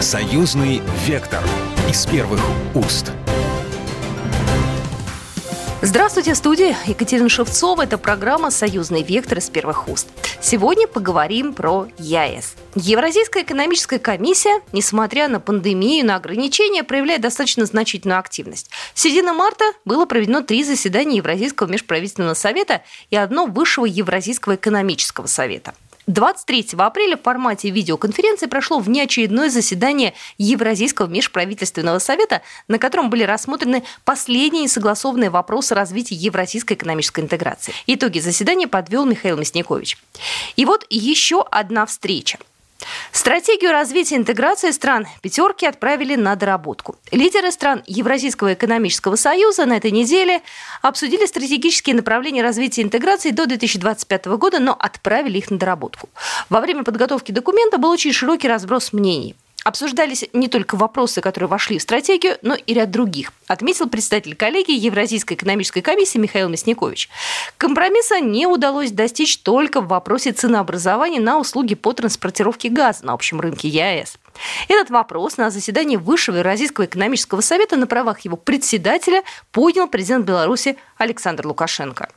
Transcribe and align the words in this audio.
Союзный 0.00 0.80
вектор 1.06 1.42
из 1.90 2.06
первых 2.06 2.40
уст. 2.76 3.10
Здравствуйте, 5.82 6.36
студия 6.36 6.76
Екатерина 6.86 7.28
Шевцова. 7.28 7.82
Это 7.82 7.98
программа 7.98 8.52
«Союзный 8.52 9.02
вектор» 9.02 9.38
из 9.38 9.50
первых 9.50 9.88
уст. 9.88 10.06
Сегодня 10.40 10.86
поговорим 10.86 11.52
про 11.52 11.88
ЕАЭС. 11.98 12.54
Евразийская 12.76 13.42
экономическая 13.42 13.98
комиссия, 13.98 14.60
несмотря 14.72 15.26
на 15.26 15.40
пандемию, 15.40 16.06
на 16.06 16.14
ограничения, 16.14 16.84
проявляет 16.84 17.22
достаточно 17.22 17.66
значительную 17.66 18.20
активность. 18.20 18.70
С 18.94 19.02
середины 19.02 19.32
марта 19.32 19.64
было 19.84 20.06
проведено 20.06 20.42
три 20.42 20.62
заседания 20.62 21.16
Евразийского 21.16 21.66
межправительственного 21.66 22.34
совета 22.34 22.82
и 23.10 23.16
одно 23.16 23.46
Высшего 23.46 23.84
Евразийского 23.84 24.54
экономического 24.54 25.26
совета– 25.26 25.74
23 26.08 26.68
апреля 26.78 27.16
в 27.18 27.22
формате 27.22 27.68
видеоконференции 27.68 28.46
прошло 28.46 28.78
внеочередное 28.78 29.50
заседание 29.50 30.14
Евразийского 30.38 31.06
межправительственного 31.06 31.98
совета, 31.98 32.40
на 32.66 32.78
котором 32.78 33.10
были 33.10 33.24
рассмотрены 33.24 33.84
последние 34.04 34.64
несогласованные 34.64 35.28
вопросы 35.28 35.74
развития 35.74 36.14
евразийской 36.14 36.76
экономической 36.76 37.20
интеграции. 37.20 37.74
Итоги 37.86 38.20
заседания 38.20 38.66
подвел 38.66 39.04
Михаил 39.04 39.36
Мясникович. 39.36 39.98
И 40.56 40.64
вот 40.64 40.86
еще 40.88 41.44
одна 41.50 41.84
встреча. 41.84 42.38
Стратегию 43.12 43.72
развития 43.72 44.16
интеграции 44.16 44.70
стран 44.70 45.06
«пятерки» 45.22 45.66
отправили 45.66 46.14
на 46.14 46.36
доработку. 46.36 46.96
Лидеры 47.10 47.50
стран 47.50 47.82
Евразийского 47.86 48.54
экономического 48.54 49.16
союза 49.16 49.64
на 49.64 49.76
этой 49.76 49.90
неделе 49.90 50.42
обсудили 50.82 51.26
стратегические 51.26 51.96
направления 51.96 52.42
развития 52.42 52.82
интеграции 52.82 53.30
до 53.30 53.46
2025 53.46 54.26
года, 54.26 54.58
но 54.58 54.76
отправили 54.78 55.38
их 55.38 55.50
на 55.50 55.58
доработку. 55.58 56.08
Во 56.48 56.60
время 56.60 56.84
подготовки 56.84 57.32
документа 57.32 57.78
был 57.78 57.90
очень 57.90 58.12
широкий 58.12 58.48
разброс 58.48 58.92
мнений– 58.92 59.34
Обсуждались 59.64 60.24
не 60.32 60.48
только 60.48 60.76
вопросы, 60.76 61.20
которые 61.20 61.48
вошли 61.48 61.78
в 61.78 61.82
стратегию, 61.82 62.38
но 62.42 62.54
и 62.54 62.74
ряд 62.74 62.90
других, 62.90 63.32
отметил 63.48 63.88
представитель 63.88 64.34
коллегии 64.34 64.74
Евразийской 64.74 65.36
экономической 65.36 65.82
комиссии 65.82 66.18
Михаил 66.18 66.48
Мясникович. 66.48 67.10
Компромисса 67.58 68.20
не 68.20 68.46
удалось 68.46 68.92
достичь 68.92 69.38
только 69.38 69.80
в 69.80 69.88
вопросе 69.88 70.32
ценообразования 70.32 71.20
на 71.20 71.38
услуги 71.38 71.74
по 71.74 71.92
транспортировке 71.92 72.70
газа 72.70 73.04
на 73.04 73.12
общем 73.12 73.40
рынке 73.40 73.68
ЕАЭС. 73.68 74.18
Этот 74.68 74.90
вопрос 74.90 75.36
на 75.36 75.50
заседании 75.50 75.96
Высшего 75.96 76.36
Евразийского 76.36 76.84
экономического 76.84 77.40
совета 77.40 77.76
на 77.76 77.86
правах 77.86 78.20
его 78.20 78.36
председателя 78.36 79.22
поднял 79.50 79.88
президент 79.88 80.24
Беларуси 80.24 80.78
Александр 80.96 81.46
Лукашенко. 81.46 82.08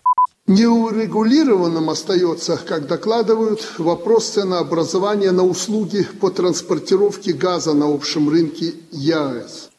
Неурегулированным 0.52 1.90
остается, 1.90 2.58
как 2.58 2.86
докладывают, 2.86 3.76
вопрос 3.78 4.32
ценообразования 4.32 5.32
на 5.32 5.46
услуги 5.46 6.06
по 6.20 6.30
транспортировке 6.30 7.32
газа 7.32 7.74
на 7.74 7.86
общем 7.86 8.28
рынке 8.30 8.74
ЕАЭС. 8.92 9.70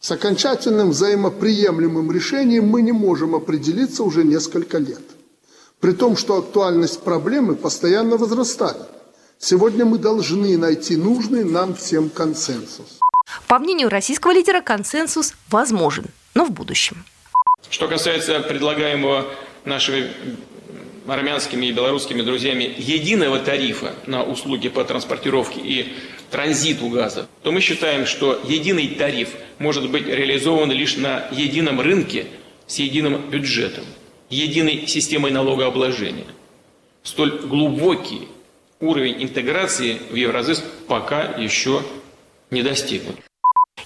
С 0.00 0.10
окончательным 0.10 0.92
взаимоприемлемым 0.92 2.10
решением 2.10 2.66
мы 2.68 2.80
не 2.80 2.92
можем 2.92 3.34
определиться 3.34 4.04
уже 4.04 4.24
несколько 4.24 4.78
лет. 4.78 5.02
При 5.80 5.92
том, 5.92 6.16
что 6.16 6.38
актуальность 6.38 7.02
проблемы 7.02 7.54
постоянно 7.54 8.16
возрастает. 8.16 8.88
Сегодня 9.38 9.84
мы 9.84 9.98
должны 9.98 10.56
найти 10.56 10.96
нужный 10.96 11.44
нам 11.44 11.74
всем 11.74 12.08
консенсус. 12.08 13.00
По 13.48 13.58
мнению 13.58 13.90
российского 13.90 14.32
лидера, 14.32 14.62
консенсус 14.62 15.34
возможен, 15.50 16.06
но 16.34 16.46
в 16.46 16.52
будущем. 16.52 17.04
Что 17.68 17.86
касается 17.86 18.40
предлагаемого 18.40 19.26
нашими 19.66 20.08
армянскими 21.06 21.66
и 21.66 21.72
белорусскими 21.72 22.22
друзьями 22.22 22.74
единого 22.76 23.38
тарифа 23.38 23.94
на 24.06 24.24
услуги 24.24 24.68
по 24.68 24.84
транспортировке 24.84 25.60
и 25.60 25.92
транзиту 26.30 26.88
газа, 26.88 27.28
то 27.42 27.52
мы 27.52 27.60
считаем, 27.60 28.06
что 28.06 28.40
единый 28.48 28.88
тариф 28.88 29.30
может 29.58 29.90
быть 29.90 30.06
реализован 30.06 30.70
лишь 30.72 30.96
на 30.96 31.28
едином 31.30 31.80
рынке 31.80 32.26
с 32.66 32.78
единым 32.78 33.30
бюджетом, 33.30 33.84
единой 34.30 34.86
системой 34.86 35.30
налогообложения. 35.30 36.26
Столь 37.02 37.38
глубокий 37.46 38.28
уровень 38.80 39.22
интеграции 39.22 39.98
в 40.10 40.14
Евразис 40.16 40.64
пока 40.88 41.22
еще 41.38 41.82
не 42.50 42.62
достигнут. 42.62 43.16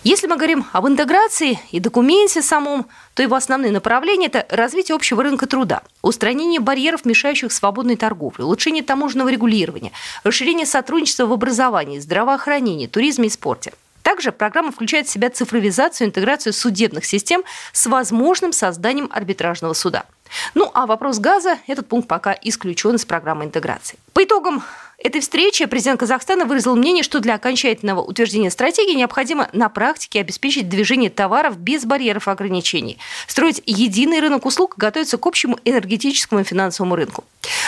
Если 0.03 0.27
мы 0.27 0.37
говорим 0.37 0.65
об 0.72 0.88
интеграции 0.88 1.61
и 1.72 1.78
документе 1.78 2.41
самом, 2.41 2.87
то 3.12 3.22
его 3.22 3.37
основные 3.37 3.71
направления– 3.71 4.27
это 4.33 4.47
развитие 4.49 4.94
общего 4.94 5.22
рынка 5.22 5.47
труда, 5.47 5.83
устранение 6.00 6.59
барьеров, 6.59 7.05
мешающих 7.05 7.53
свободной 7.53 7.97
торговле, 7.97 8.47
улучшение 8.47 8.83
таможенного 8.83 9.28
регулирования, 9.28 9.93
расширение 10.25 10.65
сотрудничества 10.65 11.27
в 11.27 11.33
образовании, 11.34 11.99
здравоохранении, 11.99 12.87
туризме 12.87 13.27
и 13.27 13.31
спорте. 13.31 13.75
Также 14.03 14.33
программа 14.33 14.72
включает 14.72 15.06
в 15.06 15.11
себя 15.11 15.28
цифровизацию 15.28 16.06
и 16.06 16.09
интеграцию 16.09 16.55
судебных 16.55 17.05
систем 17.05 17.43
с 17.75 17.84
возможным 17.87 18.55
созданием 18.55 19.11
арбитражного 19.12 19.75
суда. 19.75 20.06
Ну 20.54 20.70
а 20.74 20.86
вопрос 20.86 21.18
газа, 21.18 21.58
этот 21.66 21.88
пункт 21.88 22.08
пока 22.08 22.36
исключен 22.42 22.96
из 22.96 23.04
программы 23.04 23.44
интеграции. 23.44 23.98
По 24.12 24.24
итогам 24.24 24.62
этой 24.98 25.20
встречи 25.20 25.64
президент 25.64 26.00
Казахстана 26.00 26.44
выразил 26.44 26.76
мнение, 26.76 27.02
что 27.02 27.20
для 27.20 27.34
окончательного 27.34 28.02
утверждения 28.02 28.50
стратегии 28.50 28.94
необходимо 28.94 29.48
на 29.52 29.69
практике 29.69 30.20
обеспечить 30.20 30.69
движение 30.69 31.10
товаров 31.10 31.56
без 31.58 31.84
барьеров 31.84 32.28
и 32.28 32.30
ограничений, 32.30 32.98
строить 33.26 33.62
единый 33.66 34.20
рынок 34.20 34.46
услуг 34.46 34.74
готовиться 34.76 35.16
к 35.16 35.26
общему 35.26 35.58
энергетическому 35.64 36.42
и 36.42 36.44
финансовому 36.44 36.96
рынку. 36.96 37.24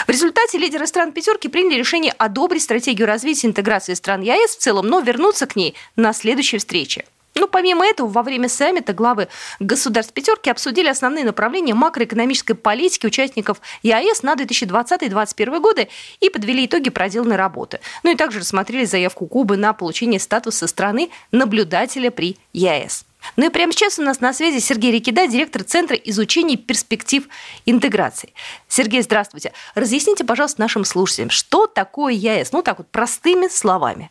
В 0.06 0.10
результате 0.10 0.58
лидеры 0.58 0.86
стран 0.86 1.12
«пятерки» 1.12 1.48
приняли 1.48 1.78
решение 1.78 2.12
одобрить 2.12 2.62
стратегию 2.62 3.06
развития 3.06 3.46
интеграции 3.46 3.94
стран 3.94 4.20
ЕАЭС 4.20 4.56
в 4.56 4.58
целом, 4.58 4.86
но 4.86 5.00
вернуться 5.00 5.46
к 5.46 5.56
ней 5.56 5.74
на 5.96 6.12
следующей 6.12 6.58
встрече. 6.58 7.06
Ну, 7.34 7.48
помимо 7.48 7.87
этого, 7.87 8.09
во 8.09 8.22
время 8.22 8.48
саммита 8.48 8.93
главы 8.93 9.28
государств 9.59 10.12
пятерки 10.12 10.50
обсудили 10.50 10.88
основные 10.88 11.25
направления 11.25 11.75
макроэкономической 11.75 12.54
политики 12.54 13.06
участников 13.06 13.60
ЕАЭС 13.82 14.22
на 14.22 14.34
2020-2021 14.34 15.60
годы 15.60 15.88
и 16.20 16.28
подвели 16.28 16.66
итоги 16.66 16.91
проделанной 16.91 17.37
работы. 17.37 17.81
Ну 18.03 18.12
и 18.12 18.16
также 18.16 18.41
рассмотрели 18.41 18.84
заявку 18.84 19.26
Кубы 19.26 19.56
на 19.56 19.72
получение 19.72 20.20
статуса 20.20 20.66
страны 20.66 21.10
наблюдателя 21.31 22.10
при 22.10 22.37
ЕАЭС. 22.53 23.06
Ну 23.37 23.47
и 23.47 23.50
прямо 23.50 23.72
сейчас 23.72 23.99
у 23.99 24.03
нас 24.03 24.20
на 24.20 24.32
связи 24.32 24.59
Сергей 24.59 24.93
Рикида, 24.93 25.26
директор 25.28 25.62
Центра 25.62 25.97
изучения 25.97 26.56
перспектив 26.56 27.28
интеграции. 27.66 28.34
Сергей, 28.69 29.00
здравствуйте. 29.00 29.53
Разъясните, 29.75 30.25
пожалуйста, 30.25 30.60
нашим 30.60 30.84
слушателям, 30.84 31.31
что 31.31 31.66
такое 31.66 32.12
ЕАЭС? 32.12 32.53
Ну 32.53 32.62
так 32.62 32.78
вот, 32.78 32.88
простыми 32.88 33.49
словами. 33.49 34.10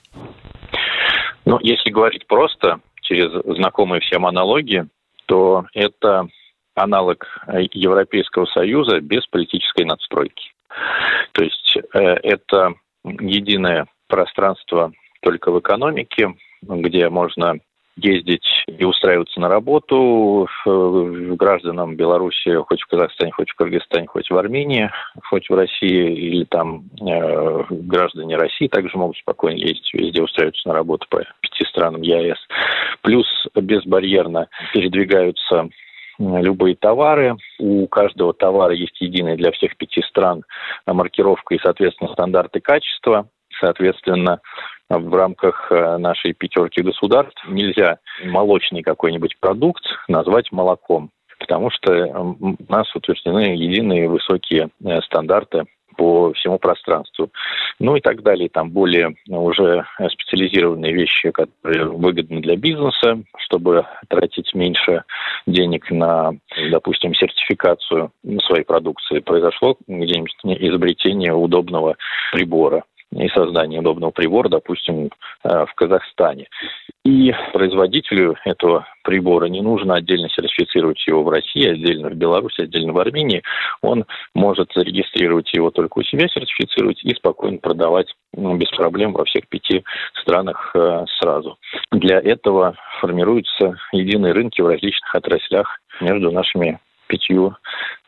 Ну, 1.46 1.60
если 1.62 1.90
говорить 1.90 2.28
просто, 2.28 2.80
через 3.12 3.32
знакомые 3.58 4.00
всем 4.00 4.26
аналогии, 4.26 4.88
то 5.26 5.66
это 5.74 6.28
аналог 6.76 7.26
Европейского 7.74 8.46
Союза 8.46 9.02
без 9.02 9.28
политической 9.28 9.84
надстройки. 9.84 10.54
То 11.34 11.44
есть 11.44 11.78
э, 11.94 12.00
это 12.00 12.74
единое 13.04 13.88
пространство 14.08 14.94
только 15.22 15.52
в 15.52 15.60
экономике, 15.60 16.34
где 16.62 17.10
можно 17.10 17.56
ездить 17.98 18.46
и 18.68 18.84
устраиваться 18.84 19.40
на 19.40 19.50
работу 19.50 20.48
гражданам 20.66 21.96
Беларуси, 21.96 22.56
хоть 22.68 22.82
в 22.82 22.88
Казахстане, 22.88 23.32
хоть 23.32 23.52
в 23.52 23.56
Кыргызстане, 23.56 24.08
хоть 24.08 24.30
в 24.30 24.38
Армении, 24.38 24.90
хоть 25.24 25.50
в 25.50 25.54
России, 25.54 26.14
или 26.14 26.46
там 26.46 26.86
э, 27.02 27.64
граждане 27.70 28.38
России 28.38 28.68
также 28.68 28.98
могут 28.98 29.18
спокойно 29.18 29.58
ездить 29.58 29.94
везде, 29.94 30.22
устраиваться 30.22 30.68
на 30.68 30.74
работу 30.74 31.08
по 31.10 31.24
пяти 31.42 31.66
странам 31.66 32.02
ЕАЭС. 32.02 32.40
Плюс 33.02 33.28
безбарьерно 33.56 34.48
передвигаются 34.74 35.70
любые 36.20 36.76
товары. 36.76 37.36
У 37.60 37.88
каждого 37.88 38.34
товара 38.34 38.74
есть 38.74 39.00
единая 39.02 39.36
для 39.36 39.52
всех 39.52 39.76
пяти 39.78 40.02
стран 40.04 40.44
маркировка 40.86 41.56
и, 41.56 41.60
соответственно, 41.60 42.12
стандарты 42.14 42.60
качества. 42.60 43.28
Соответственно, 43.62 44.42
в 44.90 45.14
рамках 45.14 45.72
э, 45.72 45.98
нашей 45.98 46.34
пятерки 46.34 46.82
государств 46.82 47.42
нельзя 47.48 48.00
молочный 48.26 48.82
какой-нибудь 48.82 49.38
продукт 49.40 49.84
назвать 50.08 50.52
молоком, 50.52 51.12
потому 51.40 51.70
что 51.70 51.92
у 51.94 52.58
нас 52.68 52.94
утверждены 52.96 53.56
единые 53.56 54.10
высокие 54.10 54.70
э, 54.84 55.02
стандарты 55.04 55.66
по 55.96 56.34
всему 56.34 56.58
пространству. 56.58 57.30
Ну 57.80 57.96
и 57.96 58.02
так 58.02 58.24
далее. 58.24 58.50
Там 58.50 58.72
более 58.72 59.16
уже 59.28 59.86
специализированные 60.10 60.94
вещи, 60.94 61.32
которые 61.32 61.86
выгодны 61.86 62.42
для 62.42 62.56
бизнеса, 62.56 63.22
чтобы 63.38 63.86
тратить 64.08 64.54
меньше 64.54 65.04
денег 65.46 65.92
на, 65.92 66.32
допустим, 66.72 67.14
сертификацию 67.14 68.12
своей 68.46 68.64
продукции. 68.64 69.20
Произошло 69.20 69.78
где-нибудь 69.88 70.34
изобретение 70.44 71.34
удобного 71.34 71.98
прибора 72.32 72.84
и 73.14 73.28
создание 73.30 73.80
удобного 73.80 74.12
прибора, 74.12 74.50
допустим, 74.50 75.10
э, 75.44 75.66
в 75.66 75.74
Казахстане. 75.76 76.48
И 77.04 77.34
производителю 77.52 78.36
этого 78.46 78.86
прибора 79.04 79.46
не 79.48 79.62
нужно 79.62 79.96
отдельно 79.96 80.30
сертифицировать 80.30 81.06
его 81.08 81.24
в 81.24 81.30
России, 81.30 81.68
отдельно 81.68 82.10
в 82.10 82.16
Беларуси, 82.16 82.62
отдельно 82.62 82.94
в 82.94 83.00
Армении. 83.00 83.42
Он 83.82 84.06
может 84.36 84.72
зарегистрировать 84.76 85.52
его 85.54 85.72
только 85.72 86.00
у 86.00 86.04
себя, 86.04 86.28
сертифицировать 86.28 87.04
и 87.04 87.14
спокойно 87.16 87.58
продавать 87.58 88.14
ну, 88.34 88.56
без 88.56 88.70
проблем 88.70 89.14
во 89.14 89.26
всех 89.26 89.48
пяти 89.48 89.84
странах 90.22 90.72
э, 90.76 91.06
сразу. 91.20 91.58
Для 91.92 92.20
этого 92.20 92.76
формируются 93.00 93.78
единые 93.92 94.34
рынки 94.34 94.62
в 94.62 94.68
различных 94.68 95.14
отраслях 95.16 95.80
между 96.00 96.32
нашими 96.32 96.80
пятью 97.08 97.56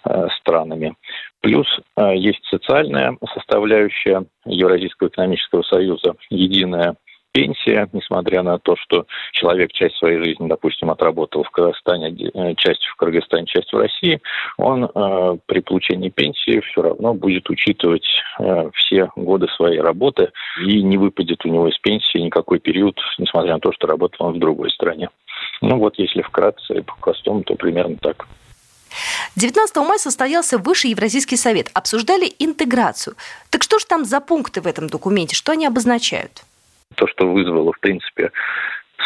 э, 0.05 0.27
странами. 0.39 0.95
Плюс 1.43 1.67
э, 1.97 2.15
есть 2.15 2.43
социальная 2.45 3.17
составляющая 3.33 4.23
Евразийского 4.45 5.09
экономического 5.09 5.61
союза, 5.63 6.15
единая 6.29 6.95
пенсия, 7.33 7.89
несмотря 7.91 8.43
на 8.43 8.59
то, 8.59 8.77
что 8.77 9.07
человек 9.33 9.73
часть 9.73 9.97
своей 9.97 10.23
жизни, 10.23 10.47
допустим, 10.47 10.89
отработал 10.89 11.43
в 11.43 11.49
Казахстане, 11.49 12.15
э, 12.33 12.55
часть 12.55 12.85
в 12.85 12.95
Кыргызстане, 12.95 13.45
часть 13.47 13.73
в 13.73 13.77
России, 13.77 14.21
он 14.57 14.85
э, 14.85 15.37
при 15.45 15.59
получении 15.59 16.07
пенсии 16.07 16.61
все 16.61 16.81
равно 16.81 17.13
будет 17.13 17.49
учитывать 17.49 18.07
э, 18.39 18.69
все 18.75 19.09
годы 19.17 19.47
своей 19.57 19.81
работы 19.81 20.31
и 20.65 20.81
не 20.81 20.97
выпадет 20.97 21.43
у 21.45 21.49
него 21.49 21.67
из 21.67 21.77
пенсии 21.79 22.19
никакой 22.19 22.59
период, 22.59 22.97
несмотря 23.17 23.55
на 23.55 23.59
то, 23.59 23.73
что 23.73 23.87
работал 23.87 24.27
он 24.27 24.35
в 24.35 24.39
другой 24.39 24.69
стране. 24.69 25.09
Ну 25.61 25.77
вот, 25.77 25.99
если 25.99 26.21
вкратце 26.21 26.77
и 26.77 26.81
по-простому, 26.81 27.43
то 27.43 27.55
примерно 27.55 27.97
так. 27.97 28.27
19 29.35 29.75
мая 29.77 29.97
состоялся 29.97 30.57
Высший 30.57 30.91
Евразийский 30.91 31.37
совет. 31.37 31.69
Обсуждали 31.73 32.31
интеграцию. 32.39 33.15
Так 33.49 33.63
что 33.63 33.79
же 33.79 33.85
там 33.85 34.05
за 34.05 34.19
пункты 34.19 34.61
в 34.61 34.67
этом 34.67 34.87
документе? 34.87 35.35
Что 35.35 35.51
они 35.51 35.65
обозначают? 35.65 36.43
То, 36.95 37.07
что 37.07 37.27
вызвало, 37.27 37.73
в 37.73 37.79
принципе, 37.79 38.31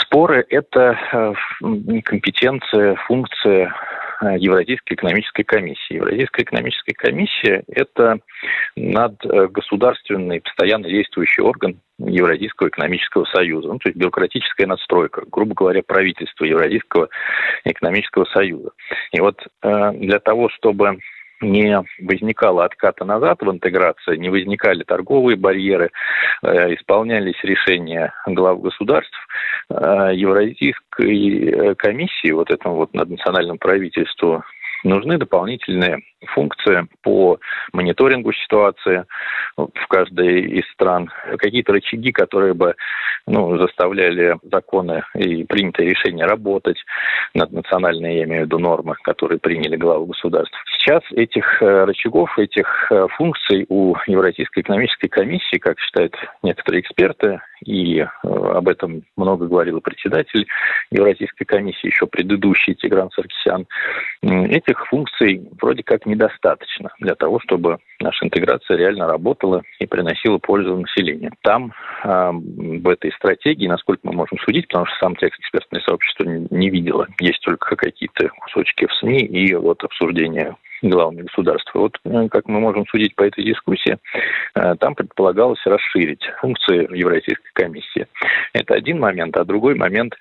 споры, 0.02 0.46
это 0.50 0.98
э, 1.12 1.34
компетенция, 2.04 2.96
функция 3.08 3.74
Евразийской 4.22 4.96
экономической 4.96 5.44
комиссии. 5.44 5.94
Евразийская 5.94 6.44
экономическая 6.44 6.94
комиссия– 6.94 7.64
это 7.68 8.20
надгосударственный 8.76 10.42
постоянно 10.42 10.88
действующий 10.88 11.42
орган 11.42 11.80
Евразийского 12.00 12.70
экономического 12.70 13.26
союза, 13.26 13.70
ну, 13.70 13.80
то 13.80 13.90
есть 13.90 13.98
бюрократическая 13.98 14.68
надстройка, 14.68 15.24
грубо 15.32 15.56
говоря, 15.56 15.82
правительство 15.84 16.46
Евразийского 16.46 17.10
экономического 17.64 18.26
союза. 18.26 18.72
И 19.12 19.20
вот 19.20 19.40
э, 19.64 19.92
для 19.94 20.20
того, 20.20 20.50
чтобы 20.50 21.00
не 21.42 21.84
возникало 22.02 22.66
отката 22.66 23.06
назад 23.06 23.42
в 23.42 23.52
интеграции, 23.52 24.18
не 24.18 24.30
возникали 24.30 24.84
торговые 24.84 25.38
барьеры, 25.38 25.92
э, 26.44 26.74
исполнялись 26.76 27.42
решения 27.44 28.14
глав 28.26 28.62
государств, 28.62 29.18
э, 29.70 30.12
Евразийской 30.14 31.76
комиссии, 31.76 32.32
вот 32.32 32.50
этому 32.50 32.76
вот 32.76 32.94
наднациональному 32.94 33.60
правительству 33.60 34.44
нужны 34.84 35.18
дополнительные 35.18 36.00
функции 36.34 36.88
по 37.04 37.40
мониторингу 37.74 38.34
ситуации 38.34 39.06
в 39.56 39.88
каждой 39.88 40.42
из 40.60 40.66
стран, 40.74 41.10
какие-то 41.38 41.74
рычаги, 41.74 42.12
которые 42.12 42.54
бы 42.54 42.76
ну, 43.26 43.58
заставляли 43.58 44.38
законы 44.44 45.04
и 45.16 45.44
принятые 45.44 45.90
решения 45.90 46.26
работать 46.26 46.78
над 47.34 47.52
национальной, 47.52 48.18
я 48.18 48.24
имею 48.24 48.44
в 48.44 48.46
виду, 48.46 48.60
нормы, 48.60 48.96
которые 49.04 49.40
приняли 49.40 49.76
главы 49.76 50.08
государств. 50.08 50.58
Сейчас 50.88 51.04
этих 51.12 51.62
э, 51.62 51.84
рычагов, 51.84 52.40
этих 52.40 52.66
э, 52.90 53.08
функций 53.18 53.66
у 53.68 53.94
Евразийской 54.08 54.64
экономической 54.64 55.10
комиссии, 55.10 55.58
как 55.58 55.78
считают 55.82 56.16
некоторые 56.44 56.80
эксперты, 56.80 57.42
и 57.66 57.98
э, 58.00 58.06
об 58.24 58.70
этом 58.70 59.04
много 59.18 59.48
говорил 59.48 59.82
председатель 59.82 60.48
Евразийской 60.90 61.46
комиссии, 61.46 61.88
еще 61.88 62.08
предыдущий 62.08 62.74
Тигран 62.74 63.10
Саркисян, 63.12 63.68
этих 64.22 64.88
функций 64.88 65.50
вроде 65.60 65.84
как 65.84 66.06
недостаточно 66.06 66.92
для 67.00 67.16
того, 67.16 67.42
чтобы 67.42 67.80
наша 68.00 68.26
интеграция 68.26 68.78
реально 68.78 69.08
работала 69.08 69.64
и 69.80 69.86
приносила 69.86 70.38
пользу 70.38 70.78
населению. 70.78 71.34
Там 71.42 71.74
э, 72.06 72.32
в 72.32 72.88
этой 72.88 73.12
стратегии, 73.12 73.68
насколько 73.68 74.02
мы 74.04 74.14
можем 74.14 74.38
судить, 74.40 74.70
потому 74.70 74.86
что 74.86 74.96
сам 75.02 75.18
текст 75.18 75.42
экспертное 75.42 75.82
сообщество 75.82 76.24
не 76.24 76.70
видело, 76.70 77.08
есть 77.20 77.42
только 77.42 77.76
какие-то 77.76 78.30
кусочки 78.30 78.88
в 78.88 78.94
СМИ 78.94 79.20
и 79.20 79.54
вот 79.56 79.84
обсуждения 79.84 80.56
главами 80.82 81.24
государства. 81.24 81.80
Вот 81.80 81.98
э, 82.04 82.28
как 82.30 82.48
мы 82.48 82.60
можем 82.60 82.86
судить 82.88 83.16
по 83.16 83.24
этой 83.24 83.44
дискуссии, 83.44 83.98
э, 84.56 84.76
там 84.80 84.96
предполагалось 84.96 85.64
расширить 85.66 86.24
функции 86.40 86.88
Евразийской 86.98 87.52
комиссии. 87.54 88.08
Это 88.54 88.76
один 88.76 89.00
момент, 89.00 89.36
а 89.38 89.46
другой 89.46 89.76
момент 89.76 90.16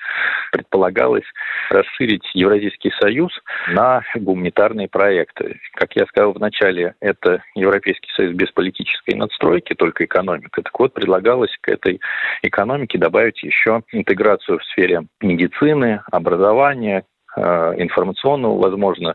предполагалось 0.53 1.25
расширить 1.71 2.25
Евразийский 2.35 2.93
союз 3.01 3.33
на 3.69 4.03
гуманитарные 4.15 4.89
проекты. 4.89 5.61
Как 5.75 5.95
я 5.97 6.07
сказал 6.07 6.33
в 6.33 6.41
начале, 6.41 6.95
это 7.01 7.43
Европейский 7.55 8.11
союз 8.17 8.35
без 8.35 8.51
политической 8.53 9.15
надстройки, 9.15 9.75
только 9.75 10.05
экономика. 10.05 10.63
Так 10.63 10.79
вот, 10.79 10.95
предлагалось 10.95 11.55
к 11.61 11.69
этой 11.69 12.01
экономике 12.43 12.99
добавить 12.99 13.43
еще 13.43 13.83
интеграцию 13.93 14.59
в 14.59 14.65
сфере 14.65 15.07
медицины, 15.21 16.01
образования, 16.11 17.05
информационного, 17.37 18.59
возможно, 18.61 19.15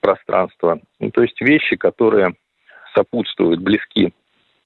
пространства. 0.00 0.80
Ну, 1.00 1.10
то 1.10 1.22
есть 1.22 1.40
вещи, 1.40 1.76
которые 1.76 2.34
сопутствуют, 2.94 3.60
близки 3.60 4.12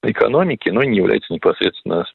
экономике, 0.03 0.71
но 0.71 0.83
не 0.83 0.97
являются 0.97 1.31
непосредственно 1.33 2.05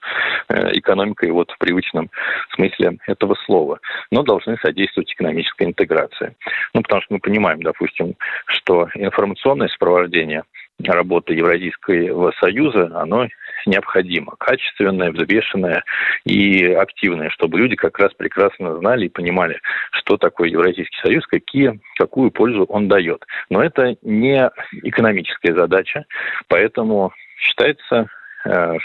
э, 0.49 0.73
экономикой 0.73 1.31
вот 1.31 1.51
в 1.51 1.59
привычном 1.59 2.11
смысле 2.55 2.99
этого 3.07 3.37
слова, 3.45 3.79
но 4.11 4.23
должны 4.23 4.57
содействовать 4.59 5.13
экономической 5.13 5.65
интеграции. 5.65 6.35
Ну, 6.75 6.83
потому 6.83 7.03
что 7.03 7.15
мы 7.15 7.21
понимаем, 7.21 7.63
допустим, 7.63 8.15
что 8.47 8.89
информационное 8.95 9.69
сопровождение 9.69 10.43
работы 10.85 11.35
Евразийского 11.35 12.33
союза, 12.41 12.91
оно 12.95 13.29
необходимо. 13.67 14.35
Качественное, 14.39 15.11
взвешенное 15.11 15.85
и 16.25 16.65
активное, 16.73 17.31
чтобы 17.31 17.59
люди 17.59 17.77
как 17.77 17.99
раз 17.99 18.13
прекрасно 18.15 18.77
знали 18.77 19.07
и 19.07 19.11
понимали, 19.11 19.61
что 19.93 20.17
такое 20.17 20.49
Евразийский 20.49 20.99
союз, 21.03 21.27
какие, 21.27 21.81
какую 21.99 22.31
пользу 22.31 22.65
он 22.65 22.89
дает. 22.89 23.25
Но 23.51 23.63
это 23.63 23.97
не 24.03 24.51
экономическая 24.83 25.55
задача, 25.55 26.05
поэтому 26.49 27.13
считается 27.39 28.09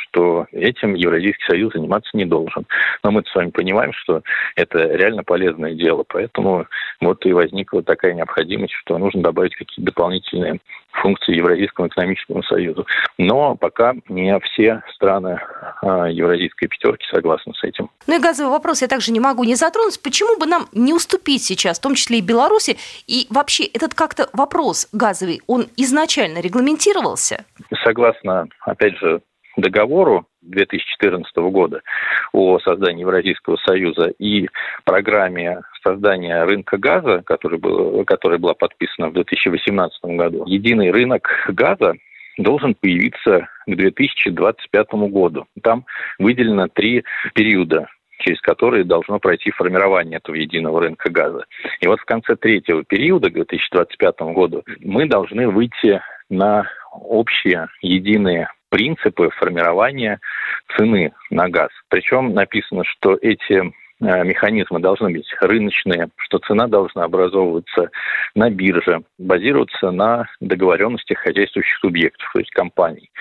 что 0.03 0.47
этим 0.51 0.95
Евразийский 0.95 1.43
союз 1.47 1.73
заниматься 1.73 2.09
не 2.13 2.25
должен. 2.25 2.65
Но 3.03 3.11
мы 3.11 3.23
с 3.25 3.35
вами 3.35 3.49
понимаем, 3.49 3.93
что 3.93 4.21
это 4.55 4.79
реально 4.79 5.23
полезное 5.23 5.73
дело, 5.73 6.03
поэтому 6.07 6.65
вот 6.99 7.25
и 7.25 7.33
возникла 7.33 7.83
такая 7.83 8.13
необходимость, 8.13 8.73
что 8.73 8.97
нужно 8.97 9.21
добавить 9.21 9.55
какие-то 9.55 9.81
дополнительные 9.83 10.59
функции 10.91 11.35
Евразийскому 11.35 11.87
экономическому 11.87 12.43
союзу. 12.43 12.85
Но 13.17 13.55
пока 13.55 13.93
не 14.09 14.37
все 14.39 14.83
страны 14.93 15.39
а, 15.81 16.07
Евразийской 16.09 16.67
пятерки 16.67 17.05
согласны 17.11 17.53
с 17.53 17.63
этим. 17.63 17.89
Ну 18.07 18.17
и 18.17 18.19
газовый 18.19 18.51
вопрос 18.51 18.81
я 18.81 18.87
также 18.87 19.11
не 19.11 19.19
могу 19.19 19.43
не 19.43 19.55
затронуть. 19.55 20.01
Почему 20.01 20.37
бы 20.37 20.45
нам 20.45 20.67
не 20.73 20.93
уступить 20.93 21.43
сейчас, 21.43 21.79
в 21.79 21.81
том 21.81 21.95
числе 21.95 22.19
и 22.19 22.21
Беларуси? 22.21 22.77
И 23.07 23.27
вообще 23.29 23.65
этот 23.65 23.93
как-то 23.93 24.29
вопрос 24.33 24.89
газовый, 24.91 25.41
он 25.47 25.67
изначально 25.77 26.39
регламентировался? 26.39 27.45
Согласно, 27.83 28.47
опять 28.61 28.97
же, 28.97 29.21
договору 29.57 30.25
2014 30.41 31.35
года 31.37 31.81
о 32.33 32.59
создании 32.59 33.01
Евразийского 33.01 33.57
союза 33.57 34.11
и 34.19 34.47
программе 34.85 35.61
создания 35.83 36.43
рынка 36.43 36.77
газа, 36.77 37.21
который 37.25 37.59
был, 37.59 38.03
которая 38.05 38.39
была 38.39 38.53
подписана 38.53 39.09
в 39.09 39.13
2018 39.13 40.03
году, 40.03 40.45
единый 40.45 40.91
рынок 40.91 41.27
газа 41.49 41.93
должен 42.37 42.75
появиться 42.75 43.47
к 43.67 43.75
2025 43.75 44.93
году. 45.09 45.45
Там 45.61 45.85
выделено 46.17 46.67
три 46.67 47.03
периода 47.33 47.87
через 48.21 48.39
которые 48.41 48.83
должно 48.83 49.17
пройти 49.19 49.49
формирование 49.49 50.17
этого 50.17 50.35
единого 50.35 50.81
рынка 50.81 51.09
газа. 51.09 51.45
И 51.79 51.87
вот 51.87 51.99
в 51.99 52.05
конце 52.05 52.35
третьего 52.35 52.83
периода, 52.83 53.31
к 53.31 53.33
2025 53.33 54.19
году, 54.35 54.63
мы 54.79 55.07
должны 55.07 55.47
выйти 55.49 55.99
на 56.29 56.69
общие 56.91 57.67
единые 57.81 58.47
принципы 58.71 59.29
формирования 59.37 60.19
цены 60.75 61.11
на 61.29 61.49
газ. 61.49 61.69
Причем 61.89 62.33
написано, 62.33 62.83
что 62.85 63.17
эти 63.21 63.53
э, 63.53 63.69
механизмы 63.99 64.79
должны 64.79 65.11
быть 65.11 65.27
рыночные, 65.41 66.07
что 66.15 66.39
цена 66.39 66.67
должна 66.67 67.03
образовываться 67.03 67.91
на 68.33 68.49
бирже, 68.49 69.01
базироваться 69.19 69.91
на 69.91 70.27
договоренностях 70.39 71.19
хозяйствующих 71.19 71.77
субъектов, 71.79 72.29
то 72.33 72.39
есть 72.39 72.51
компаний. 72.51 73.11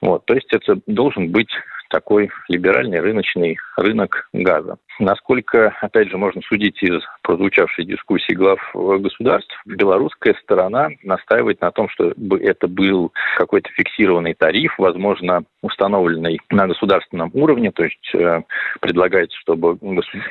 Вот, 0.00 0.26
то 0.26 0.34
есть 0.34 0.52
это 0.52 0.80
должен 0.86 1.30
быть 1.30 1.50
такой 1.88 2.30
либеральный 2.48 3.00
рыночный 3.00 3.56
рынок 3.76 4.28
газа. 4.32 4.76
Насколько, 4.98 5.74
опять 5.80 6.10
же, 6.10 6.18
можно 6.18 6.42
судить 6.42 6.82
из 6.82 7.00
прозвучавшей 7.22 7.84
дискуссии 7.84 8.32
глав 8.32 8.58
государств, 8.74 9.54
белорусская 9.64 10.34
сторона 10.42 10.88
настаивает 11.02 11.60
на 11.60 11.70
том, 11.70 11.88
что 11.88 12.12
это 12.40 12.66
был 12.66 13.12
какой-то 13.36 13.70
фиксированный 13.70 14.34
тариф, 14.34 14.74
возможно, 14.78 15.44
установленный 15.62 16.40
на 16.50 16.66
государственном 16.66 17.30
уровне, 17.34 17.70
то 17.70 17.84
есть 17.84 18.14
э, 18.14 18.42
предлагается, 18.80 19.36
чтобы 19.38 19.78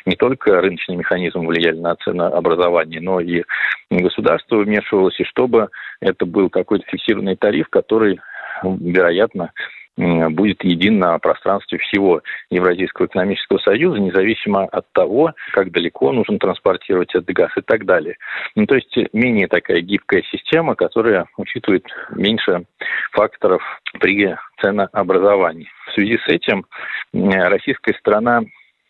не 0.05 0.15
только 0.15 0.61
рыночный 0.61 0.95
механизм 0.95 1.45
влияли 1.45 1.79
на 1.79 1.95
ценообразование, 1.95 3.01
но 3.01 3.19
и 3.19 3.43
государство 3.89 4.57
вмешивалось, 4.57 5.19
и 5.19 5.23
чтобы 5.23 5.69
это 6.01 6.25
был 6.25 6.49
какой-то 6.49 6.85
фиксированный 6.87 7.35
тариф, 7.35 7.67
который, 7.69 8.19
вероятно, 8.63 9.51
будет 9.97 10.63
един 10.63 10.99
на 10.99 11.17
пространстве 11.19 11.79
всего 11.79 12.21
Евразийского 12.49 13.07
экономического 13.07 13.57
союза, 13.59 13.99
независимо 13.99 14.65
от 14.65 14.91
того, 14.93 15.33
как 15.53 15.71
далеко 15.71 16.11
нужно 16.11 16.37
транспортировать 16.37 17.13
этот 17.15 17.29
газ 17.35 17.51
и 17.57 17.61
так 17.61 17.85
далее. 17.85 18.17
Ну, 18.55 18.65
то 18.65 18.75
есть 18.75 18.95
менее 19.13 19.47
такая 19.47 19.81
гибкая 19.81 20.23
система, 20.31 20.75
которая 20.75 21.25
учитывает 21.37 21.85
меньше 22.11 22.65
факторов 23.11 23.61
при 23.99 24.35
ценообразовании. 24.61 25.69
В 25.87 25.93
связи 25.93 26.17
с 26.17 26.27
этим 26.27 26.65
российская 27.13 27.93
сторона 27.95 28.41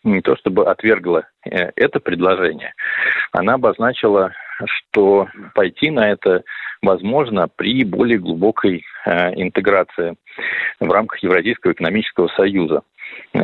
не 0.04 0.20
то 0.20 0.36
чтобы 0.36 0.66
отвергла 0.66 1.26
э, 1.44 1.70
это 1.76 2.00
предложение, 2.00 2.72
она 3.32 3.54
обозначила, 3.54 4.32
что 4.66 5.28
пойти 5.54 5.90
на 5.90 6.10
это 6.10 6.42
возможно 6.82 7.48
при 7.48 7.84
более 7.84 8.18
глубокой 8.18 8.84
э, 9.04 9.34
интеграции 9.40 10.16
в 10.80 10.90
рамках 10.90 11.22
Евразийского 11.22 11.72
экономического 11.72 12.28
союза. 12.28 12.82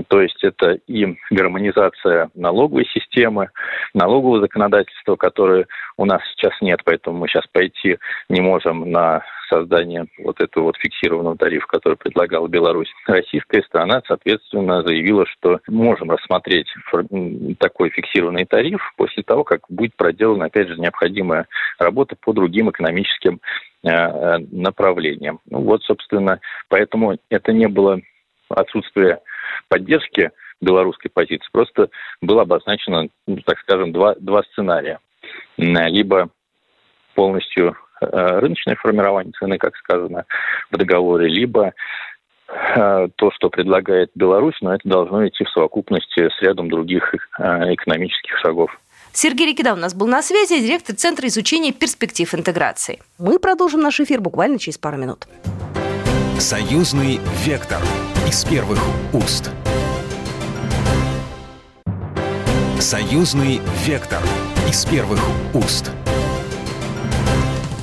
То 0.08 0.20
есть 0.20 0.42
это 0.42 0.78
и 0.86 1.16
гармонизация 1.30 2.30
налоговой 2.34 2.86
системы, 2.86 3.50
налогового 3.92 4.40
законодательства, 4.40 5.16
которое 5.16 5.66
у 5.96 6.04
нас 6.04 6.22
сейчас 6.32 6.52
нет, 6.60 6.80
поэтому 6.84 7.18
мы 7.18 7.28
сейчас 7.28 7.46
пойти 7.52 7.98
не 8.28 8.40
можем 8.40 8.90
на 8.90 9.22
создание 9.48 10.06
вот 10.18 10.40
этого 10.40 10.64
вот 10.64 10.76
фиксированного 10.78 11.36
тарифа, 11.36 11.66
который 11.66 11.96
предлагала 11.96 12.48
Беларусь. 12.48 12.92
Российская 13.06 13.62
сторона, 13.62 14.02
соответственно, 14.06 14.82
заявила, 14.82 15.26
что 15.26 15.60
можем 15.68 16.10
рассмотреть 16.10 16.66
такой 17.58 17.90
фиксированный 17.90 18.46
тариф 18.46 18.80
после 18.96 19.22
того, 19.22 19.44
как 19.44 19.60
будет 19.68 19.94
проделана, 19.96 20.46
опять 20.46 20.68
же, 20.68 20.76
необходимая 20.76 21.46
работа 21.78 22.16
по 22.20 22.32
другим 22.32 22.70
экономическим 22.70 23.40
э, 23.82 23.88
э, 23.90 24.38
направлениям. 24.50 25.40
Ну 25.50 25.60
вот, 25.60 25.82
собственно, 25.84 26.40
поэтому 26.68 27.16
это 27.28 27.52
не 27.52 27.68
было 27.68 28.00
отсутствие 28.48 29.20
поддержки 29.68 30.30
белорусской 30.60 31.10
позиции, 31.10 31.48
просто 31.52 31.90
было 32.20 32.42
обозначено, 32.42 33.08
ну, 33.26 33.36
так 33.44 33.58
скажем, 33.60 33.92
два, 33.92 34.14
два 34.18 34.42
сценария. 34.44 34.98
Либо 35.56 36.30
полностью 37.14 37.76
э, 38.00 38.06
рыночное 38.40 38.76
формирование 38.76 39.32
цены, 39.38 39.58
как 39.58 39.76
сказано 39.76 40.24
в 40.70 40.76
договоре, 40.76 41.28
либо 41.28 41.72
э, 42.48 43.08
то, 43.16 43.30
что 43.32 43.50
предлагает 43.50 44.10
Беларусь, 44.14 44.56
но 44.60 44.74
это 44.74 44.88
должно 44.88 45.26
идти 45.26 45.44
в 45.44 45.50
совокупности 45.50 46.28
с 46.28 46.42
рядом 46.42 46.68
других 46.68 47.14
э, 47.14 47.74
экономических 47.74 48.38
шагов. 48.38 48.76
Сергей 49.12 49.46
Рикида 49.46 49.74
у 49.74 49.76
нас 49.76 49.94
был 49.94 50.08
на 50.08 50.22
связи, 50.22 50.60
директор 50.60 50.96
Центра 50.96 51.28
изучения 51.28 51.72
перспектив 51.72 52.34
интеграции. 52.34 53.00
Мы 53.18 53.38
продолжим 53.38 53.80
наш 53.80 54.00
эфир 54.00 54.20
буквально 54.20 54.58
через 54.58 54.76
пару 54.76 54.96
минут. 54.96 55.28
Союзный 56.40 57.20
вектор 57.46 57.78
из 58.26 58.42
первых 58.44 58.78
уст. 59.12 59.50
Союзный 62.80 63.60
вектор 63.84 64.22
из 64.68 64.84
первых 64.86 65.20
уст. 65.52 65.90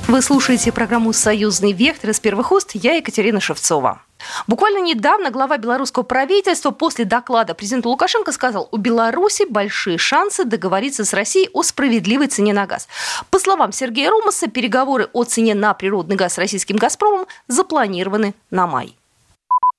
Вы 0.07 0.21
слушаете 0.21 0.71
программу 0.71 1.13
«Союзный 1.13 1.73
вектор» 1.73 2.09
из 2.09 2.19
первых 2.19 2.51
уст. 2.51 2.71
Я 2.73 2.93
Екатерина 2.93 3.39
Шевцова. 3.39 4.01
Буквально 4.47 4.79
недавно 4.79 5.29
глава 5.29 5.57
белорусского 5.57 6.03
правительства 6.03 6.71
после 6.71 7.05
доклада 7.05 7.53
президента 7.53 7.89
Лукашенко 7.89 8.31
сказал, 8.31 8.67
у 8.71 8.77
Беларуси 8.77 9.45
большие 9.47 9.97
шансы 9.97 10.43
договориться 10.43 11.05
с 11.05 11.13
Россией 11.13 11.49
о 11.53 11.61
справедливой 11.63 12.27
цене 12.27 12.53
на 12.53 12.65
газ. 12.65 12.87
По 13.29 13.39
словам 13.39 13.71
Сергея 13.71 14.09
Румаса, 14.09 14.47
переговоры 14.47 15.07
о 15.13 15.23
цене 15.23 15.53
на 15.53 15.73
природный 15.75 16.15
газ 16.15 16.33
с 16.33 16.37
российским 16.39 16.77
«Газпромом» 16.77 17.27
запланированы 17.47 18.33
на 18.49 18.65
май. 18.67 18.97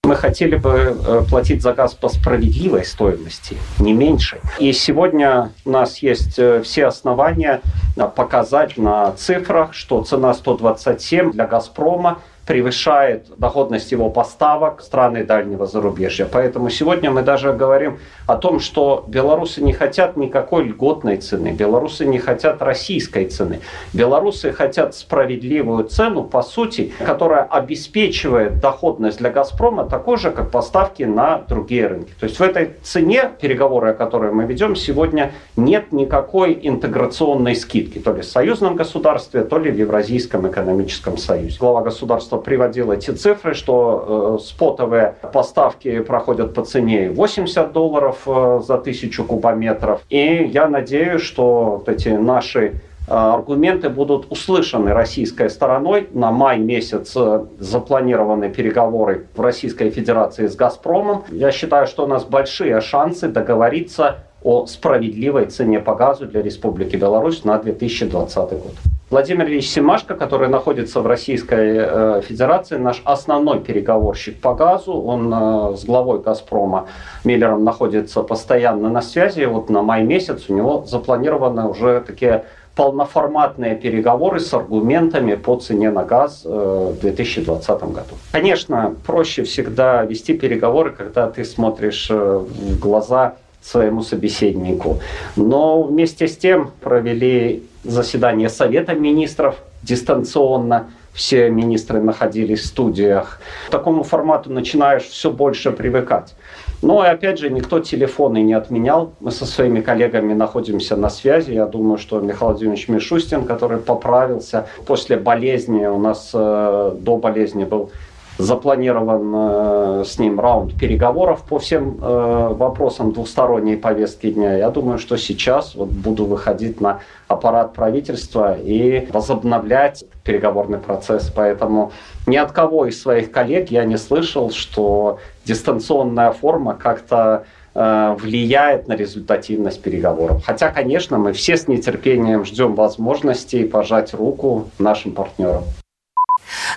Мы 0.05 0.17
хотели 0.17 0.57
бы 0.57 0.97
э, 0.99 1.23
платить 1.31 1.63
за 1.63 1.75
газ 1.75 1.95
по 1.95 2.09
справедливой 2.09 2.85
стоимости, 2.85 3.57
не 3.79 3.93
меньше. 3.93 4.41
И 4.59 4.73
сегодня 4.73 5.53
у 5.65 5.71
нас 5.71 5.99
есть 5.99 6.41
э, 6.41 6.61
все 6.63 6.87
основания 6.87 7.61
э, 7.97 8.09
показать 8.09 8.77
на 8.77 9.13
цифрах, 9.13 9.75
что 9.75 10.03
цена 10.03 10.35
127 10.35 11.31
для 11.31 11.47
«Газпрома» 11.47 12.19
превышает 12.47 13.27
доходность 13.39 13.93
его 13.93 14.11
поставок 14.11 14.83
страны 14.83 15.25
дальнего 15.25 15.67
зарубежья. 15.67 16.27
Поэтому 16.31 16.71
сегодня 16.71 17.11
мы 17.11 17.23
даже 17.23 17.53
говорим 17.53 17.99
о 18.27 18.37
том, 18.37 18.59
что 18.59 19.05
белорусы 19.07 19.63
не 19.63 19.73
хотят 19.73 20.17
никакой 20.17 20.65
льготной 20.65 21.19
цены, 21.19 21.53
белорусы 21.53 22.05
не 22.05 22.19
хотят 22.19 22.61
российской 22.61 23.27
цены. 23.27 23.61
Белорусы 23.93 24.53
хотят 24.53 24.95
справедливую 24.95 25.85
цену, 25.85 26.25
по 26.25 26.43
сути, 26.43 26.93
которая 27.05 27.45
обеспечивает 27.45 28.61
доходность 28.61 29.19
для 29.19 29.31
«Газпрома» 29.31 29.85
такой 29.89 30.17
же, 30.17 30.31
как 30.31 30.51
поставки 30.51 31.05
на 31.05 31.39
другие 31.49 31.87
рынки. 31.87 32.13
То 32.19 32.27
есть 32.27 32.39
в 32.39 32.43
этой 32.43 32.75
цене, 32.83 33.31
переговоры, 33.41 33.91
о 33.91 33.95
которой 33.95 34.33
мы 34.33 34.45
ведем 34.45 34.75
сегодня, 34.75 35.33
нет 35.57 35.93
никакой 35.93 36.59
интеграционной 36.61 37.55
скидки, 37.55 37.99
то 37.99 38.13
ли 38.13 38.23
в 38.23 38.25
союзном 38.25 38.75
государстве, 38.75 39.45
то 39.45 39.59
ли 39.59 39.71
в 39.71 39.77
Евразийском 39.77 40.49
экономическом 40.49 41.19
союзе. 41.19 41.57
Глава 41.59 41.83
государства 41.83 42.32
руководство 42.33 42.39
приводило 42.39 42.93
эти 42.93 43.11
цифры, 43.11 43.55
что 43.55 44.39
э, 44.39 44.43
спотовые 44.43 45.15
поставки 45.33 46.01
проходят 46.01 46.55
по 46.55 46.65
цене 46.65 47.11
80 47.11 47.73
долларов 47.73 48.23
э, 48.27 48.61
за 48.67 48.79
тысячу 48.79 49.25
кубометров. 49.25 50.01
И 50.11 50.51
я 50.53 50.69
надеюсь, 50.69 51.23
что 51.23 51.77
вот 51.79 51.89
эти 51.89 52.09
наши 52.09 52.61
э, 52.61 52.73
аргументы 53.09 53.89
будут 53.89 54.27
услышаны 54.31 54.93
российской 54.93 55.49
стороной. 55.49 56.09
На 56.13 56.31
май 56.31 56.59
месяц 56.59 57.13
э, 57.17 57.45
запланированы 57.59 58.49
переговоры 58.51 59.27
в 59.37 59.41
Российской 59.41 59.91
Федерации 59.91 60.47
с 60.47 60.57
«Газпромом». 60.57 61.23
Я 61.31 61.53
считаю, 61.53 61.87
что 61.87 62.05
у 62.05 62.07
нас 62.07 62.25
большие 62.25 62.81
шансы 62.81 63.29
договориться 63.29 64.17
о 64.45 64.67
справедливой 64.67 65.47
цене 65.47 65.79
по 65.79 65.95
газу 65.95 66.27
для 66.27 66.43
Республики 66.43 66.97
Беларусь 66.97 67.45
на 67.45 67.59
2020 67.59 68.51
год. 68.51 68.75
Владимир 69.13 69.47
Ильич 69.47 69.69
Семашко, 69.69 70.15
который 70.15 70.49
находится 70.49 71.03
в 71.03 71.07
Российской 71.07 71.77
э, 71.77 72.23
Федерации, 72.27 72.79
наш 72.79 73.03
основной 73.05 73.61
переговорщик 73.61 74.41
по 74.41 74.55
газу, 74.55 74.95
он 74.95 75.31
э, 75.31 75.77
с 75.77 75.85
главой 75.85 76.21
«Газпрома» 76.21 76.89
Миллером 77.23 77.63
находится 77.63 78.23
постоянно 78.23 78.89
на 78.89 79.03
связи. 79.03 79.45
Вот 79.45 79.69
на 79.69 79.83
май 79.83 80.03
месяц 80.03 80.45
у 80.49 80.55
него 80.55 80.87
запланированы 80.87 81.69
уже 81.69 82.01
такие 82.01 82.47
полноформатные 82.75 83.77
переговоры 83.77 84.41
с 84.41 84.55
аргументами 84.55 85.35
по 85.35 85.57
цене 85.57 85.91
на 85.91 86.05
газ 86.05 86.41
э, 86.47 86.95
в 86.97 87.01
2020 87.03 87.69
году. 87.83 88.15
Конечно, 88.33 88.95
проще 89.07 89.43
всегда 89.43 90.05
вести 90.07 90.33
переговоры, 90.33 90.91
когда 90.91 91.29
ты 91.29 91.45
смотришь 91.45 92.09
в 92.09 92.79
глаза 92.81 93.35
своему 93.61 94.01
собеседнику. 94.01 95.01
Но 95.37 95.83
вместе 95.83 96.27
с 96.27 96.37
тем 96.39 96.71
провели 96.81 97.65
заседание 97.85 98.49
Совета 98.49 98.95
министров 98.95 99.57
дистанционно. 99.83 100.91
Все 101.13 101.51
министры 101.51 102.01
находились 102.01 102.61
в 102.61 102.67
студиях. 102.67 103.39
К 103.69 103.71
такому 103.71 104.03
формату 104.03 104.51
начинаешь 104.51 105.03
все 105.03 105.31
больше 105.31 105.71
привыкать. 105.71 106.35
Но 106.81 107.05
и 107.05 107.09
опять 107.09 107.39
же, 107.39 107.51
никто 107.51 107.81
телефоны 107.81 108.43
не 108.43 108.55
отменял. 108.55 109.13
Мы 109.21 109.31
со 109.31 109.45
своими 109.45 109.81
коллегами 109.81 110.33
находимся 110.33 110.97
на 110.97 111.11
связи. 111.11 111.53
Я 111.53 111.67
думаю, 111.67 111.99
что 111.99 112.19
Михаил 112.21 112.53
Владимирович 112.53 112.89
Мишустин, 112.89 113.45
который 113.45 113.79
поправился 113.79 114.67
после 114.87 115.17
болезни, 115.17 115.85
у 115.85 115.99
нас 115.99 116.31
э, 116.33 116.97
до 116.99 117.17
болезни 117.19 117.65
был 117.65 117.91
запланирован 118.39 119.33
э, 119.35 120.05
с 120.07 120.19
ним 120.19 120.41
раунд 120.41 120.75
переговоров 120.75 121.43
по 121.43 121.59
всем 121.59 121.99
э, 122.01 122.55
вопросам 122.55 123.13
двусторонней 123.13 123.77
повестки 123.77 124.31
дня. 124.31 124.57
Я 124.57 124.71
думаю, 124.71 124.99
что 124.99 125.17
сейчас 125.17 125.75
вот 125.75 125.89
буду 125.89 126.25
выходить 126.25 126.81
на 126.81 127.01
аппарат 127.29 127.75
правительства 127.75 128.57
и 128.57 129.09
возобновлять 129.13 130.05
переговорный 130.25 130.79
процесс. 130.79 131.31
Поэтому 131.35 131.93
ни 132.27 132.37
от 132.37 132.53
кого 132.53 132.87
из 132.87 133.01
своих 133.01 133.31
коллег 133.31 133.71
я 133.71 133.85
не 133.85 133.99
слышал, 133.99 134.51
что 134.51 135.19
дистанционная 135.45 136.33
форма 136.33 136.75
как-то 136.75 137.45
э, 137.75 138.17
влияет 138.19 138.89
на 138.89 138.95
результативность 138.95 139.83
переговоров. 139.83 140.43
Хотя, 140.45 140.71
конечно, 140.71 141.19
мы 141.19 141.33
все 141.33 141.57
с 141.57 141.69
нетерпением 141.69 142.45
ждем 142.45 142.75
возможности 142.75 143.65
пожать 143.65 144.15
руку 144.15 144.69
нашим 144.79 145.13
партнерам. 145.13 145.65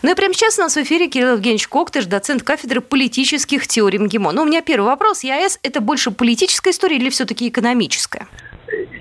Ну 0.03 0.11
и 0.11 0.15
прямо 0.15 0.33
сейчас 0.33 0.57
у 0.59 0.61
нас 0.61 0.75
в 0.75 0.81
эфире 0.81 1.07
Кирилл 1.07 1.33
Евгеньевич 1.33 1.67
Коктыш, 1.67 2.05
доцент 2.05 2.43
кафедры 2.43 2.81
политических 2.81 3.67
теорий 3.67 3.99
МГИМО. 3.99 4.31
Ну, 4.31 4.43
у 4.43 4.45
меня 4.45 4.61
первый 4.61 4.85
вопрос. 4.85 5.23
ЕАЭС– 5.23 5.59
это 5.63 5.81
больше 5.81 6.11
политическая 6.11 6.71
история 6.71 6.97
или 6.97 7.09
все-таки 7.09 7.49
экономическая? 7.49 8.27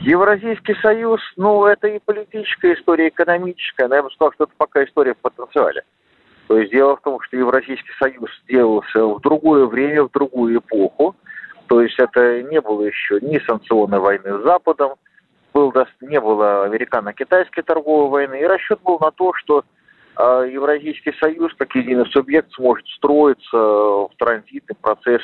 Евразийский 0.00 0.74
союз, 0.82 1.20
ну, 1.36 1.64
это 1.64 1.88
и 1.88 1.98
политическая 1.98 2.74
история, 2.74 3.06
и 3.06 3.08
экономическая, 3.08 3.88
но 3.88 3.96
я 3.96 4.02
бы 4.02 4.10
сказал, 4.10 4.32
что 4.34 4.44
это 4.44 4.52
пока 4.56 4.84
история 4.84 5.14
в 5.14 5.18
потенциале. 5.18 5.82
То 6.46 6.58
есть 6.58 6.72
дело 6.72 6.96
в 6.96 7.00
том, 7.00 7.20
что 7.22 7.36
Евразийский 7.38 7.92
союз 7.98 8.30
сделался 8.44 9.04
в 9.04 9.20
другое 9.20 9.64
время, 9.64 10.04
в 10.04 10.10
другую 10.10 10.58
эпоху. 10.58 11.16
То 11.68 11.80
есть 11.80 11.98
это 11.98 12.42
не 12.42 12.60
было 12.60 12.82
еще 12.82 13.18
ни 13.22 13.38
санкционной 13.46 13.98
войны 13.98 14.38
с 14.38 14.42
Западом, 14.42 14.94
был, 15.54 15.72
не 16.02 16.20
было 16.20 16.64
американо-китайской 16.64 17.62
торговой 17.62 18.10
войны, 18.10 18.40
и 18.40 18.44
расчет 18.44 18.80
был 18.82 18.98
на 19.00 19.10
то, 19.10 19.32
что 19.34 19.64
Евразийский 20.18 21.12
союз 21.20 21.52
как 21.58 21.74
единый 21.74 22.06
субъект 22.06 22.52
сможет 22.52 22.86
строиться 22.88 23.56
в 23.56 24.10
транзитный 24.16 24.76
процесс 24.80 25.22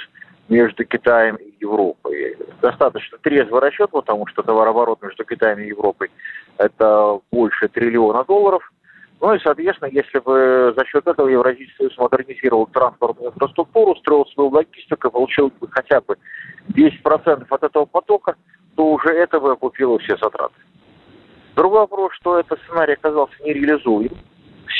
между 0.48 0.84
Китаем 0.84 1.36
и 1.36 1.54
Европой. 1.60 2.36
Достаточно 2.60 3.18
трезвый 3.18 3.60
расчет, 3.60 3.90
потому 3.90 4.26
что 4.26 4.42
товарооборот 4.42 5.00
между 5.02 5.24
Китаем 5.24 5.60
и 5.60 5.68
Европой 5.68 6.10
это 6.58 7.20
больше 7.30 7.68
триллиона 7.68 8.24
долларов. 8.24 8.62
Ну 9.20 9.34
и, 9.34 9.38
соответственно, 9.40 9.90
если 9.92 10.18
бы 10.18 10.74
за 10.76 10.84
счет 10.86 11.06
этого 11.06 11.28
Евразийский 11.28 11.76
союз 11.76 11.96
модернизировал 11.98 12.66
транспортную 12.66 13.32
инфраструктуру, 13.32 13.94
строил 13.96 14.26
свою 14.26 14.50
логистику, 14.50 15.10
получил 15.10 15.52
бы 15.60 15.68
хотя 15.70 16.00
бы 16.00 16.16
10% 16.70 17.46
от 17.48 17.62
этого 17.62 17.84
потока, 17.84 18.34
то 18.76 18.92
уже 18.92 19.10
это 19.10 19.38
бы 19.38 19.52
окупило 19.52 19.98
все 19.98 20.16
затраты. 20.16 20.54
Другой 21.54 21.80
вопрос, 21.80 22.12
что 22.14 22.38
этот 22.38 22.58
сценарий 22.62 22.94
оказался 22.94 23.34
нереализуем 23.44 24.08
в 24.08 24.29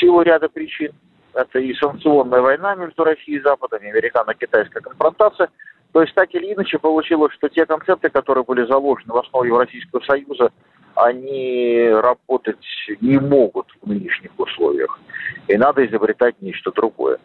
силу 0.01 0.21
ряда 0.23 0.49
причин. 0.49 0.91
Это 1.33 1.59
и 1.59 1.73
санкционная 1.75 2.41
война 2.41 2.75
между 2.75 3.05
Россией 3.05 3.37
и 3.37 3.41
Западом, 3.41 3.79
и 3.81 3.89
американо-китайская 3.89 4.81
конфронтация. 4.81 5.49
То 5.93 6.01
есть 6.01 6.13
так 6.13 6.33
или 6.33 6.53
иначе 6.53 6.77
получилось, 6.77 7.33
что 7.33 7.47
те 7.47 7.65
концепты, 7.65 8.09
которые 8.09 8.43
были 8.43 8.65
заложены 8.65 9.13
в 9.13 9.17
основу 9.17 9.45
Евразийского 9.45 10.01
союза, 10.01 10.51
они 10.95 11.89
работать 11.89 12.57
не 12.99 13.17
могут 13.17 13.67
в 13.81 13.87
нынешних 13.87 14.31
условиях. 14.37 14.99
И 15.47 15.55
надо 15.57 15.85
изобретать 15.85 16.35
нечто 16.41 16.71
другое. 16.71 17.17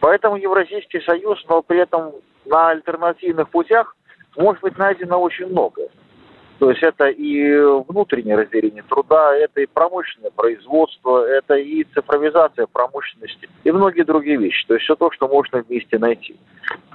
Поэтому 0.00 0.36
Евразийский 0.36 1.00
союз, 1.02 1.44
но 1.48 1.62
при 1.62 1.78
этом 1.80 2.12
на 2.44 2.70
альтернативных 2.70 3.48
путях 3.50 3.94
может 4.36 4.62
быть 4.62 4.78
найдено 4.78 5.20
очень 5.20 5.46
многое. 5.46 5.88
То 6.62 6.70
есть 6.70 6.80
это 6.84 7.08
и 7.08 7.56
внутреннее 7.88 8.36
разделение 8.36 8.84
труда, 8.84 9.34
это 9.36 9.62
и 9.62 9.66
промышленное 9.66 10.30
производство, 10.30 11.26
это 11.26 11.56
и 11.56 11.82
цифровизация 11.92 12.68
промышленности 12.68 13.48
и 13.64 13.72
многие 13.72 14.04
другие 14.04 14.36
вещи. 14.36 14.64
То 14.68 14.74
есть 14.74 14.84
все 14.84 14.94
то, 14.94 15.10
что 15.10 15.26
можно 15.26 15.64
вместе 15.68 15.98
найти. 15.98 16.36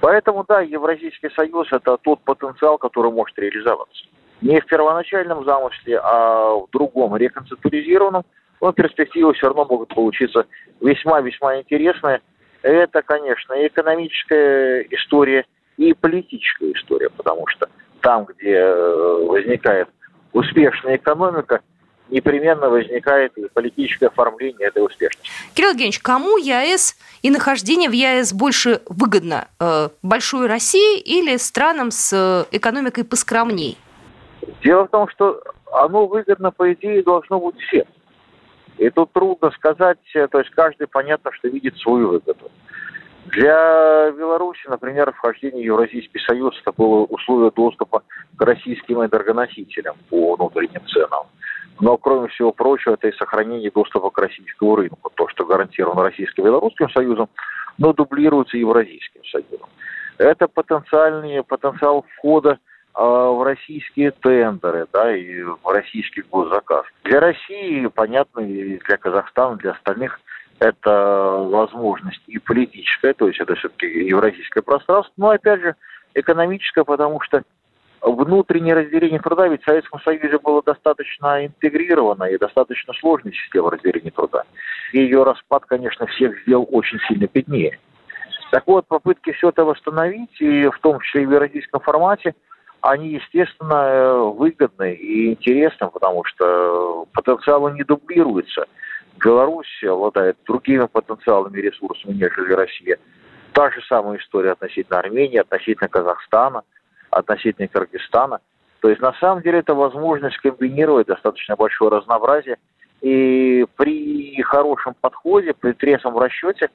Поэтому, 0.00 0.42
да, 0.48 0.62
Евразийский 0.62 1.28
союз– 1.36 1.68
это 1.70 1.98
тот 1.98 2.18
потенциал, 2.20 2.78
который 2.78 3.12
может 3.12 3.38
реализоваться. 3.38 4.06
Не 4.40 4.58
в 4.58 4.64
первоначальном 4.64 5.44
замысле, 5.44 6.00
а 6.02 6.54
в 6.54 6.70
другом, 6.72 7.14
реконцептуризированном, 7.16 8.22
но 8.62 8.72
перспективы 8.72 9.34
все 9.34 9.48
равно 9.48 9.66
могут 9.68 9.94
получиться 9.94 10.46
весьма-весьма 10.80 11.58
интересные. 11.58 12.22
Это, 12.62 13.02
конечно, 13.02 13.52
экономическая 13.66 14.86
история, 14.92 15.44
и 15.78 15.94
политическая 15.94 16.72
история, 16.72 17.08
потому 17.08 17.46
что 17.46 17.68
там, 18.00 18.24
где 18.24 18.54
э, 18.54 19.26
возникает 19.26 19.88
успешная 20.32 20.96
экономика, 20.96 21.60
непременно 22.10 22.68
возникает 22.68 23.36
и 23.36 23.48
политическое 23.48 24.06
оформление 24.06 24.68
этой 24.68 24.84
успешности. 24.84 25.30
Кирилл 25.54 25.70
Евгеньевич, 25.70 26.00
кому 26.00 26.38
ЕАЭС 26.38 26.96
и 27.22 27.30
нахождение 27.30 27.90
в 27.90 27.92
ЕАЭС 27.92 28.32
больше 28.32 28.80
выгодно? 28.86 29.48
Э, 29.60 29.88
большой 30.02 30.46
России 30.46 30.98
или 31.00 31.36
странам 31.36 31.90
с 31.90 32.12
э, 32.12 32.56
экономикой 32.56 33.04
поскромней? 33.04 33.76
Дело 34.62 34.86
в 34.86 34.90
том, 34.90 35.08
что 35.08 35.42
оно 35.72 36.06
выгодно, 36.06 36.50
по 36.50 36.72
идее, 36.72 37.02
должно 37.02 37.38
быть 37.40 37.60
всем. 37.60 37.84
И 38.78 38.88
тут 38.90 39.12
трудно 39.12 39.50
сказать, 39.50 39.98
то 40.12 40.38
есть 40.38 40.50
каждый 40.50 40.86
понятно, 40.86 41.32
что 41.32 41.48
видит 41.48 41.76
свою 41.78 42.10
выгоду. 42.10 42.50
Для 43.32 44.10
Беларуси, 44.12 44.66
например, 44.68 45.12
вхождение 45.12 45.62
в 45.62 45.64
Евразийский 45.66 46.18
союз– 46.20 46.58
это 46.62 46.72
было 46.72 47.04
условие 47.04 47.50
доступа 47.50 48.02
к 48.36 48.42
российским 48.42 49.04
энергоносителям 49.04 49.96
по 50.08 50.34
внутренним 50.34 50.86
ценам. 50.86 51.26
Но, 51.80 51.96
кроме 51.98 52.28
всего 52.28 52.52
прочего, 52.52 52.94
это 52.94 53.08
и 53.08 53.16
сохранение 53.16 53.70
доступа 53.70 54.10
к 54.10 54.18
российскому 54.18 54.76
рынку. 54.76 55.12
То, 55.14 55.28
что 55.28 55.44
гарантировано 55.44 56.02
Российско-Белорусским 56.04 56.88
союзом, 56.90 57.28
но 57.76 57.92
дублируется 57.92 58.56
Евразийским 58.56 59.22
союзом. 59.24 59.68
Это 60.16 60.48
потенциальный 60.48 61.42
потенциал 61.44 62.06
входа 62.16 62.52
э, 62.52 63.02
в 63.02 63.44
российские 63.44 64.10
тендеры 64.10 64.86
да, 64.92 65.14
и 65.14 65.42
в 65.42 65.58
российский 65.66 66.22
госзаказ. 66.22 66.86
Для 67.04 67.20
России, 67.20 67.86
понятно, 67.88 68.40
и 68.40 68.78
для 68.78 68.96
Казахстана, 68.96 69.56
для 69.56 69.72
остальных– 69.72 70.18
это 70.60 71.46
возможность 71.50 72.22
и 72.26 72.38
политическая, 72.38 73.14
то 73.14 73.28
есть 73.28 73.40
это 73.40 73.54
все-таки 73.54 73.86
евразийское 73.86 74.62
пространство, 74.62 75.12
но 75.16 75.30
опять 75.30 75.60
же 75.60 75.76
экономическое, 76.14 76.84
потому 76.84 77.20
что 77.20 77.42
внутреннее 78.00 78.74
разделение 78.74 79.20
труда 79.20 79.48
ведь 79.48 79.62
в 79.62 79.64
Советском 79.64 80.00
Союзе 80.00 80.38
было 80.38 80.62
достаточно 80.62 81.46
интегрировано 81.46 82.24
и 82.24 82.38
достаточно 82.38 82.92
сложная 82.94 83.32
система 83.32 83.70
разделения 83.70 84.10
труда. 84.10 84.44
И 84.92 85.00
ее 85.00 85.24
распад, 85.24 85.64
конечно, 85.66 86.06
всех 86.06 86.40
сделал 86.42 86.66
очень 86.70 86.98
сильно 87.08 87.28
беднее. 87.32 87.78
Так 88.50 88.66
вот, 88.66 88.86
попытки 88.86 89.32
все 89.32 89.50
это 89.50 89.64
восстановить, 89.64 90.40
и 90.40 90.68
в 90.68 90.78
том 90.80 91.00
числе 91.00 91.22
и 91.22 91.26
в 91.26 91.32
евразийском 91.32 91.80
формате, 91.80 92.34
они, 92.80 93.10
естественно, 93.10 94.18
выгодны 94.18 94.94
и 94.94 95.32
интересны, 95.32 95.90
потому 95.90 96.24
что 96.24 97.06
потенциалы 97.12 97.72
не 97.72 97.84
дублируются– 97.84 98.64
Беларусь 99.24 99.82
обладает 99.82 100.36
другими 100.46 100.86
потенциалами 100.86 101.58
и 101.58 101.62
ресурсами, 101.62 102.14
нежели 102.14 102.52
Россия. 102.52 102.98
Та 103.52 103.70
же 103.70 103.80
самая 103.88 104.18
история 104.18 104.52
относительно 104.52 105.00
Армении, 105.00 105.38
относительно 105.38 105.88
Казахстана, 105.88 106.62
относительно 107.10 107.68
Кыргызстана. 107.68 108.40
То 108.80 108.90
есть 108.90 109.00
на 109.00 109.12
самом 109.14 109.42
деле 109.42 109.58
это 109.58 109.74
возможность 109.74 110.38
комбинировать 110.38 111.08
достаточно 111.08 111.56
большое 111.56 111.90
разнообразие. 111.90 112.58
И 113.00 113.66
при 113.76 114.40
хорошем 114.42 114.94
подходе, 115.00 115.52
при 115.54 115.72
трезвом 115.72 116.18
расчете, 116.18 116.68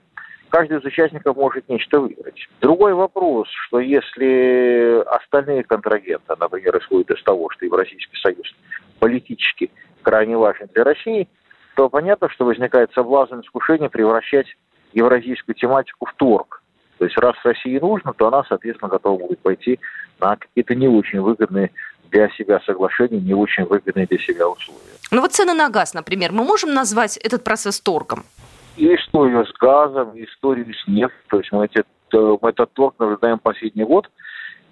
каждый 0.49 0.79
из 0.79 0.85
участников 0.85 1.37
может 1.37 1.67
нечто 1.69 1.99
выиграть. 1.99 2.47
Другой 2.61 2.93
вопрос, 2.93 3.47
что 3.67 3.79
если 3.79 5.01
остальные 5.15 5.63
контрагенты, 5.63 6.35
например, 6.37 6.77
исходят 6.77 7.11
из 7.11 7.23
того, 7.23 7.49
что 7.51 7.65
Евразийский 7.65 8.17
союз 8.17 8.53
политически 8.99 9.71
крайне 10.01 10.35
важен 10.35 10.67
для 10.73 10.83
России– 10.83 11.29
то 11.75 11.89
понятно, 11.89 12.29
что 12.29 12.45
возникает 12.45 12.91
соблазн 12.93 13.41
искушение 13.41 13.89
превращать 13.89 14.47
евразийскую 14.93 15.55
тематику 15.55 16.05
в 16.05 16.13
торг. 16.15 16.61
То 16.99 17.05
есть 17.05 17.17
раз 17.17 17.35
России 17.43 17.79
нужно, 17.79 18.13
то 18.13 18.27
она, 18.27 18.43
соответственно, 18.47 18.89
готова 18.89 19.19
будет 19.19 19.39
пойти 19.39 19.79
на 20.19 20.35
какие-то 20.35 20.75
не 20.75 20.87
очень 20.87 21.21
выгодные 21.21 21.71
для 22.11 22.29
себя 22.29 22.59
соглашения, 22.65 23.19
не 23.19 23.33
очень 23.33 23.65
выгодные 23.65 24.05
для 24.05 24.19
себя 24.19 24.47
условия. 24.47 24.81
Ну 25.11 25.21
вот 25.21 25.31
цены 25.31 25.53
на 25.53 25.69
газ, 25.69 25.93
например, 25.93 26.31
мы 26.31 26.43
можем 26.43 26.73
назвать 26.73 27.17
этот 27.17 27.43
процесс 27.43 27.81
торгом? 27.81 28.23
И 28.77 28.85
историю 28.95 29.45
с 29.45 29.51
газом, 29.53 30.11
и 30.11 30.25
историю 30.25 30.73
с 30.73 30.87
нефтью. 30.87 31.19
То 31.29 31.37
есть 31.39 31.51
мы, 31.51 31.65
эти, 31.65 31.83
мы 32.11 32.49
этот 32.49 32.71
торг 32.73 32.95
наблюдаем 32.99 33.39
последний 33.39 33.83
год. 33.83 34.09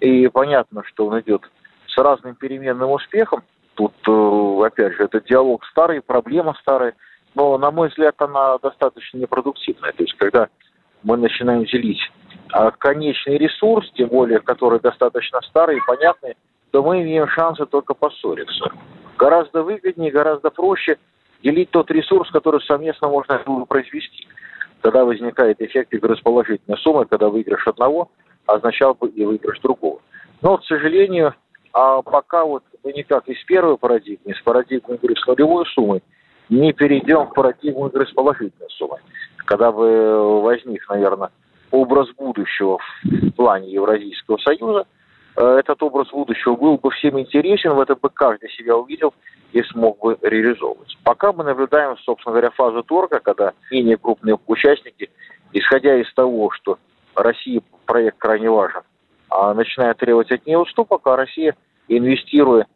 И 0.00 0.28
понятно, 0.28 0.82
что 0.84 1.06
он 1.06 1.20
идет 1.20 1.42
с 1.86 1.96
разным 1.96 2.34
переменным 2.34 2.90
успехом. 2.90 3.42
Тут, 3.74 3.94
э, 4.06 4.66
опять 4.66 4.94
же, 4.94 5.04
это 5.04 5.20
диалог 5.20 5.64
старый, 5.66 6.02
проблема 6.02 6.54
старая, 6.60 6.94
но, 7.34 7.56
на 7.58 7.70
мой 7.70 7.88
взгляд, 7.88 8.14
она 8.18 8.58
достаточно 8.58 9.18
непродуктивная. 9.18 9.92
То 9.92 10.02
есть, 10.02 10.14
когда 10.18 10.48
мы 11.02 11.16
начинаем 11.16 11.64
делить 11.64 12.00
конечный 12.78 13.38
ресурс, 13.38 13.90
тем 13.94 14.08
более, 14.08 14.40
который 14.40 14.78
достаточно 14.78 15.40
старый 15.42 15.78
и 15.78 15.86
понятный, 15.86 16.36
то 16.70 16.82
мы 16.82 17.02
имеем 17.02 17.26
шансы 17.28 17.64
только 17.66 17.94
поссориться. 17.94 18.70
Гораздо 19.18 19.62
выгоднее, 19.62 20.10
гораздо 20.10 20.50
проще 20.50 20.98
делить 21.42 21.70
тот 21.70 21.90
ресурс, 21.90 22.30
который 22.30 22.60
совместно 22.62 23.08
можно 23.08 23.38
произвести. 23.66 24.26
Тогда 24.82 25.04
возникает 25.04 25.60
эффект 25.60 25.94
игры 25.94 26.16
с 26.16 26.20
положительной 26.20 26.78
суммой, 26.78 27.06
когда 27.06 27.28
выигрыш 27.28 27.66
одного 27.66 28.10
означал 28.46 28.94
бы 28.94 29.08
и 29.08 29.24
выигрыш 29.24 29.60
другого. 29.60 30.00
Но, 30.40 30.58
к 30.58 30.64
сожалению, 30.64 31.34
а 31.72 32.02
пока 32.02 32.44
вот 32.44 32.64
мы 32.84 32.92
никак 32.92 33.28
из 33.28 33.42
первой 33.44 33.76
парадигмы, 33.78 34.32
из 34.32 34.40
парадигмы 34.42 34.96
игры 34.96 35.14
с 35.16 35.26
нулевой 35.26 35.64
суммой, 35.66 36.02
не 36.48 36.72
перейдем 36.72 37.26
в 37.26 37.34
парадигму 37.34 37.88
игры 37.88 38.06
с 38.06 38.12
положительной 38.12 38.68
суммой. 38.70 39.00
Когда 39.46 39.72
бы 39.72 40.40
возник, 40.42 40.86
наверное, 40.88 41.30
образ 41.70 42.08
будущего 42.16 42.78
в 43.02 43.30
плане 43.32 43.72
Евразийского 43.72 44.36
союза, 44.38 44.86
э, 45.36 45.56
этот 45.60 45.82
образ 45.82 46.08
будущего 46.10 46.54
был 46.56 46.76
бы 46.76 46.90
всем 46.90 47.18
интересен, 47.18 47.72
в 47.72 47.80
этом 47.80 47.98
бы 48.00 48.10
каждый 48.10 48.50
себя 48.50 48.76
увидел 48.76 49.14
и 49.52 49.62
смог 49.62 49.98
бы 50.00 50.18
реализовывать. 50.20 50.96
Пока 51.04 51.32
мы 51.32 51.44
наблюдаем, 51.44 51.96
собственно 51.98 52.32
говоря, 52.32 52.50
фазу 52.50 52.82
торга, 52.82 53.20
когда 53.20 53.52
менее 53.70 53.96
крупные 53.96 54.38
участники, 54.46 55.10
исходя 55.52 55.96
из 55.96 56.12
того, 56.14 56.50
что 56.50 56.78
России 57.14 57.62
проект 57.86 58.18
крайне 58.18 58.50
важен, 58.50 58.82
а 59.32 59.54
начинают 59.54 59.98
требовать 59.98 60.30
от 60.30 60.46
нее 60.46 60.58
уступок, 60.58 61.06
а 61.06 61.16
Россия, 61.16 61.56
инвестируя 61.88 62.66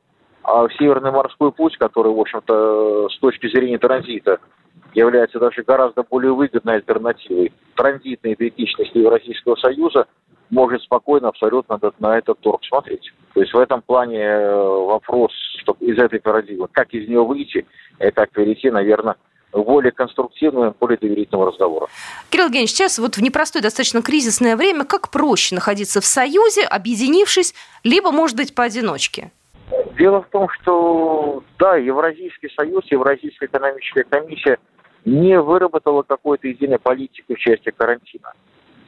а 0.42 0.69
в 0.69 0.73
Северный 0.75 1.11
морской 1.11 1.51
путь, 1.51 1.77
который, 1.77 2.12
в 2.12 2.21
общем-то, 2.21 3.09
с 3.09 3.19
точки 3.19 3.49
зрения 3.49 3.79
транзита 3.79 4.38
является 4.95 5.40
даже 5.40 5.64
гораздо 5.64 6.05
более 6.05 6.33
выгодной 6.33 6.77
альтернативой 6.77 7.53
транзитной 7.75 8.35
идентичности 8.35 8.99
Евразийского 8.99 9.57
Союза, 9.57 10.07
может 10.49 10.83
спокойно 10.83 11.29
абсолютно 11.29 11.81
на 11.99 12.16
этот 12.16 12.38
торг 12.38 12.64
смотреть. 12.64 13.12
То 13.35 13.40
есть 13.40 13.53
в 13.53 13.59
этом 13.59 13.83
плане 13.83 14.21
э, 14.21 14.55
вопрос, 14.57 15.33
чтобы 15.62 15.85
из 15.85 15.99
этой 15.99 16.21
парадигмы, 16.21 16.69
как 16.71 16.95
из 16.95 17.09
нее 17.09 17.25
выйти, 17.25 17.66
и 17.99 18.11
как 18.12 18.31
перейти, 18.31 18.71
наверное, 18.71 19.16
более 19.64 19.92
конструктивного, 19.92 20.75
более 20.79 20.99
доверительного 20.99 21.51
разговора. 21.51 21.87
Кирилл 22.31 22.47
Евгеньевич, 22.47 22.71
сейчас 22.71 22.99
вот 22.99 23.16
в 23.16 23.23
непростое, 23.23 23.62
достаточно 23.62 24.03
кризисное 24.03 24.57
время, 24.57 24.85
как 24.85 25.11
проще 25.11 25.55
находиться 25.55 26.01
в 26.01 26.07
Союзе, 26.07 26.62
объединившись, 26.62 27.55
либо, 27.85 28.11
может 28.11 28.37
быть, 28.37 28.55
поодиночке? 28.55 29.31
Дело 29.99 30.23
в 30.23 30.29
том, 30.29 30.49
что, 30.51 31.42
да, 31.59 31.77
Евразийский 31.77 32.51
союз, 32.57 32.85
Евразийская 32.90 33.49
экономическая 33.49 34.05
комиссия 34.05 34.59
не 35.05 35.40
выработала 35.40 36.03
какой-то 36.03 36.49
единой 36.49 36.79
политики 36.79 37.35
в 37.35 37.38
части 37.38 37.71
карантина. 37.71 38.33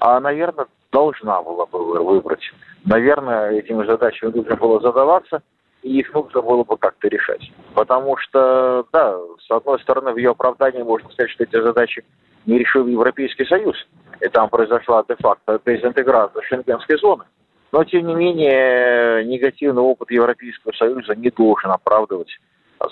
А, 0.00 0.20
наверное, 0.20 0.66
должна 0.92 1.42
была 1.42 1.66
бы 1.66 2.04
выбрать. 2.04 2.42
Наверное, 2.85 3.52
этими 3.52 3.85
задачами 3.85 4.31
нужно 4.31 4.57
было 4.57 4.81
задаваться, 4.81 5.42
и 5.82 6.00
их 6.00 6.12
нужно 6.12 6.42
было 6.42 6.64
бы 6.64 6.76
как-то 6.76 7.08
решать. 7.08 7.50
Потому 7.74 8.16
что, 8.16 8.86
да, 8.92 9.16
с 9.46 9.50
одной 9.50 9.80
стороны, 9.80 10.12
в 10.12 10.16
ее 10.16 10.30
оправдании 10.30 10.82
можно 10.82 11.08
сказать, 11.10 11.30
что 11.30 11.44
эти 11.44 11.60
задачи 11.60 12.04
не 12.46 12.58
решил 12.58 12.86
Европейский 12.86 13.44
Союз, 13.44 13.76
и 14.20 14.28
там 14.28 14.48
произошла 14.48 15.04
де-факто 15.08 15.60
дезинтеграция 15.64 16.42
шенгенской 16.42 16.98
зоны. 16.98 17.24
Но, 17.70 17.84
тем 17.84 18.06
не 18.06 18.14
менее, 18.14 19.24
негативный 19.24 19.82
опыт 19.82 20.10
Европейского 20.10 20.72
Союза 20.72 21.14
не 21.14 21.30
должен 21.30 21.70
оправдывать, 21.70 22.30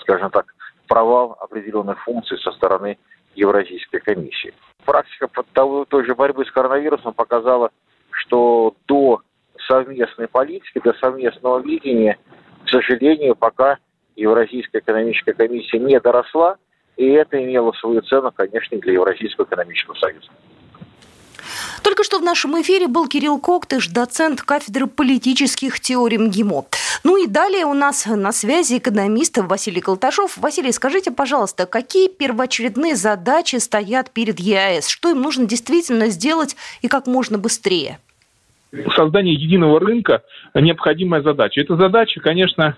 скажем 0.01 0.29
так, 0.29 0.53
провал 0.87 1.37
определенных 1.41 2.01
функций 2.03 2.37
со 2.39 2.51
стороны 2.51 2.97
Евразийской 3.35 3.99
комиссии. 3.99 4.53
Практика 4.85 5.27
той 5.89 6.05
же 6.05 6.15
борьбы 6.15 6.45
с 6.45 6.51
коронавирусом 6.51 7.13
показала, 7.13 7.71
что 8.11 8.75
до 8.87 9.21
совместной 9.67 10.27
политики, 10.27 10.79
до 10.83 10.93
совместного 10.93 11.59
видения, 11.59 12.17
к 12.67 12.69
сожалению, 12.69 13.35
пока 13.35 13.77
Евразийская 14.15 14.81
экономическая 14.81 15.33
комиссия 15.33 15.79
не 15.79 15.99
доросла, 15.99 16.57
и 16.97 17.05
это 17.05 17.41
имело 17.41 17.71
свою 17.73 18.01
цену, 18.01 18.31
конечно, 18.35 18.77
для 18.79 18.93
Евразийского 18.93 19.45
экономического 19.45 19.95
союза. 19.95 20.27
Только 21.81 22.03
что 22.03 22.19
в 22.19 22.23
нашем 22.23 22.59
эфире 22.61 22.87
был 22.87 23.07
Кирилл 23.07 23.39
Коктыш, 23.39 23.87
доцент 23.87 24.41
кафедры 24.41 24.87
политических 24.87 25.79
теорий 25.79 26.17
МГИМО. 26.17 26.65
Ну 27.05 27.23
и 27.23 27.27
далее 27.27 27.65
у 27.65 27.73
нас 27.73 28.05
на 28.05 28.33
связи 28.33 28.79
экономист 28.79 29.37
Василий 29.37 29.79
Колташов. 29.79 30.35
Василий, 30.37 30.73
скажите, 30.73 31.11
пожалуйста, 31.11 31.65
какие 31.65 32.09
первоочередные 32.09 32.95
задачи 32.95 33.55
стоят 33.57 34.11
перед 34.11 34.39
ЕАЭС? 34.39 34.87
Что 34.87 35.11
им 35.11 35.21
нужно 35.21 35.45
действительно 35.45 36.07
сделать 36.07 36.57
и 36.81 36.89
как 36.89 37.07
можно 37.07 37.37
быстрее? 37.37 37.99
Создание 38.95 39.33
единого 39.33 39.79
рынка– 39.79 40.23
необходимая 40.53 41.21
задача. 41.21 41.61
Эта 41.61 41.75
задача, 41.75 42.19
конечно, 42.19 42.77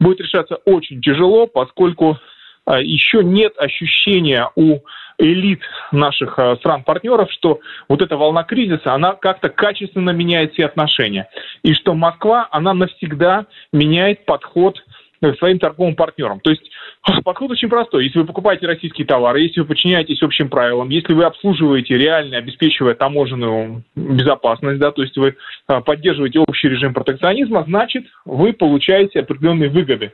будет 0.00 0.20
решаться 0.20 0.56
очень 0.64 1.00
тяжело, 1.00 1.46
поскольку 1.46 2.18
а, 2.64 2.80
еще 2.80 3.22
нет 3.22 3.54
ощущения 3.58 4.50
у 4.56 4.80
элит 5.18 5.60
наших 5.90 6.38
э, 6.38 6.56
стран-партнеров, 6.56 7.30
что 7.32 7.60
вот 7.88 8.02
эта 8.02 8.16
волна 8.16 8.44
кризиса, 8.44 8.94
она 8.94 9.14
как-то 9.14 9.48
качественно 9.48 10.10
меняет 10.10 10.52
все 10.52 10.66
отношения. 10.66 11.28
И 11.62 11.74
что 11.74 11.94
Москва, 11.94 12.46
она 12.52 12.72
навсегда 12.72 13.46
меняет 13.72 14.24
подход 14.26 14.80
своим 15.38 15.58
торговым 15.58 15.94
партнерам. 15.94 16.40
То 16.40 16.50
есть 16.50 16.70
подход 17.24 17.50
очень 17.50 17.68
простой. 17.68 18.04
Если 18.04 18.18
вы 18.18 18.26
покупаете 18.26 18.66
российские 18.66 19.06
товары, 19.06 19.42
если 19.42 19.60
вы 19.60 19.66
подчиняетесь 19.66 20.22
общим 20.22 20.48
правилам, 20.48 20.88
если 20.88 21.12
вы 21.12 21.24
обслуживаете 21.24 21.96
реально, 21.96 22.38
обеспечивая 22.38 22.94
таможенную 22.94 23.82
безопасность, 23.94 24.78
да, 24.78 24.90
то 24.92 25.02
есть 25.02 25.16
вы 25.16 25.36
э, 25.68 25.80
поддерживаете 25.80 26.40
общий 26.40 26.68
режим 26.68 26.94
протекционизма, 26.94 27.64
значит, 27.66 28.04
вы 28.24 28.52
получаете 28.52 29.20
определенные 29.20 29.70
выгоды. 29.70 30.12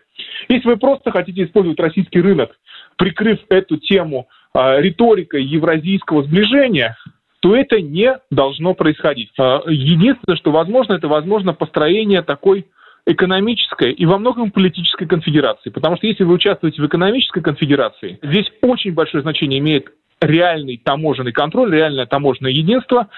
Если 0.49 0.69
вы 0.69 0.77
просто 0.77 1.11
хотите 1.11 1.45
использовать 1.45 1.81
российский 1.81 2.21
рынок, 2.21 2.51
прикрыв 2.97 3.41
эту 3.49 3.77
тему 3.77 4.29
а, 4.53 4.81
риторикой 4.81 5.43
евразийского 5.45 6.23
сближения, 6.23 6.97
то 7.41 7.55
это 7.55 7.81
не 7.81 8.19
должно 8.31 8.73
происходить. 8.75 9.31
Единственное, 9.37 10.37
что 10.37 10.51
возможно, 10.51 10.95
это 10.95 11.09
возможно 11.09 11.53
построение 11.53 12.23
такой 12.23 12.67
экономической 13.07 13.93
и 13.93 14.07
во 14.07 14.19
многом 14.19 14.51
политической 14.51 15.07
конфедерации. 15.07 15.71
Потому 15.71 15.97
что 15.97 16.07
если 16.07 16.25
вы 16.25 16.35
участвуете 16.35 16.81
в 16.81 16.87
экономической 16.87 17.43
конфедерации, 17.43 18.19
здесь 18.23 18.51
очень 18.63 18.93
большое 18.93 19.23
значение 19.23 19.59
имеет 19.61 19.89
реальный 20.21 20.81
таможенный 20.83 21.33
контроль, 21.33 21.75
реальное 21.75 22.07
таможенное 22.07 22.51
единство 22.51 23.09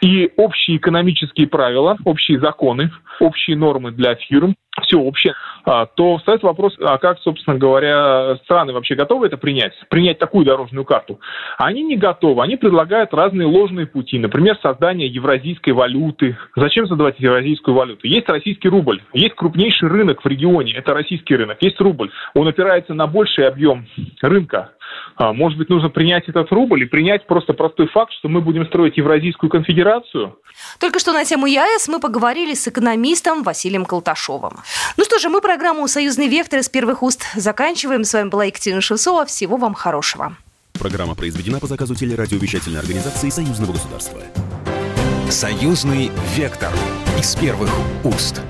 и 0.00 0.30
общие 0.36 0.78
экономические 0.78 1.46
правила, 1.46 1.96
общие 2.04 2.40
законы, 2.40 2.90
общие 3.20 3.56
нормы 3.56 3.92
для 3.92 4.14
фирм, 4.16 4.56
все 4.82 4.98
общее, 4.98 5.34
а, 5.64 5.86
то 5.86 6.18
встает 6.18 6.42
вопрос, 6.42 6.74
а 6.80 6.98
как, 6.98 7.18
собственно 7.20 7.56
говоря, 7.56 8.36
страны 8.44 8.72
вообще 8.72 8.94
готовы 8.94 9.26
это 9.26 9.36
принять, 9.36 9.72
принять 9.88 10.18
такую 10.18 10.44
дорожную 10.44 10.84
карту? 10.84 11.20
Они 11.58 11.82
не 11.82 11.96
готовы, 11.96 12.42
они 12.42 12.56
предлагают 12.56 13.14
разные 13.14 13.46
ложные 13.46 13.86
пути, 13.86 14.18
например, 14.18 14.58
создание 14.62 15.08
евразийской 15.08 15.72
валюты. 15.72 16.36
Зачем 16.54 16.86
создавать 16.86 17.18
евразийскую 17.18 17.74
валюту? 17.74 18.06
Есть 18.06 18.28
российский 18.28 18.68
рубль, 18.68 19.02
есть 19.12 19.34
крупнейший 19.34 19.88
рынок 19.88 20.22
в 20.22 20.26
регионе, 20.26 20.72
это 20.72 20.94
российский 20.94 21.36
рынок, 21.36 21.58
есть 21.60 21.80
рубль. 21.80 22.10
Он 22.34 22.46
опирается 22.46 22.94
на 22.94 23.06
больший 23.06 23.48
объем 23.48 23.86
рынка, 24.20 24.72
а, 25.16 25.32
может 25.32 25.58
быть, 25.58 25.68
нужно 25.68 25.88
принять 25.88 26.28
этот 26.28 26.50
рубль 26.52 26.82
и 26.82 26.86
принять 26.86 27.26
просто 27.26 27.54
простой 27.54 27.88
факт, 27.88 28.12
что 28.12 28.28
мы 28.28 28.40
будем 28.40 28.66
строить 28.66 28.96
Евразийскую 28.96 29.48
конфедерацию? 29.48 30.38
Только 30.78 30.98
что 30.98 31.12
на 31.12 31.24
тему 31.24 31.46
ЕАЭС 31.46 31.88
мы 31.88 32.00
поговорили 32.00 32.54
с 32.54 32.68
экономистом 32.68 33.42
Василием 33.42 33.84
Колташовым. 33.84 34.58
Ну 34.96 35.04
что 35.04 35.18
же, 35.18 35.28
мы 35.28 35.40
программу 35.40 35.86
«Союзный 35.88 36.28
вектор» 36.28 36.60
из 36.60 36.68
первых 36.68 37.02
уст 37.02 37.24
заканчиваем. 37.34 38.04
С 38.04 38.12
вами 38.12 38.28
была 38.28 38.44
Екатерина 38.44 38.80
Шевцова. 38.80 39.26
Всего 39.26 39.56
вам 39.56 39.74
хорошего. 39.74 40.36
Программа 40.72 41.14
произведена 41.14 41.58
по 41.58 41.66
заказу 41.66 41.94
телерадиовещательной 41.94 42.80
организации 42.80 43.30
Союзного 43.30 43.72
государства. 43.72 44.22
«Союзный 45.30 46.10
вектор» 46.36 46.72
из 47.18 47.34
первых 47.34 47.70
уст. 48.04 48.42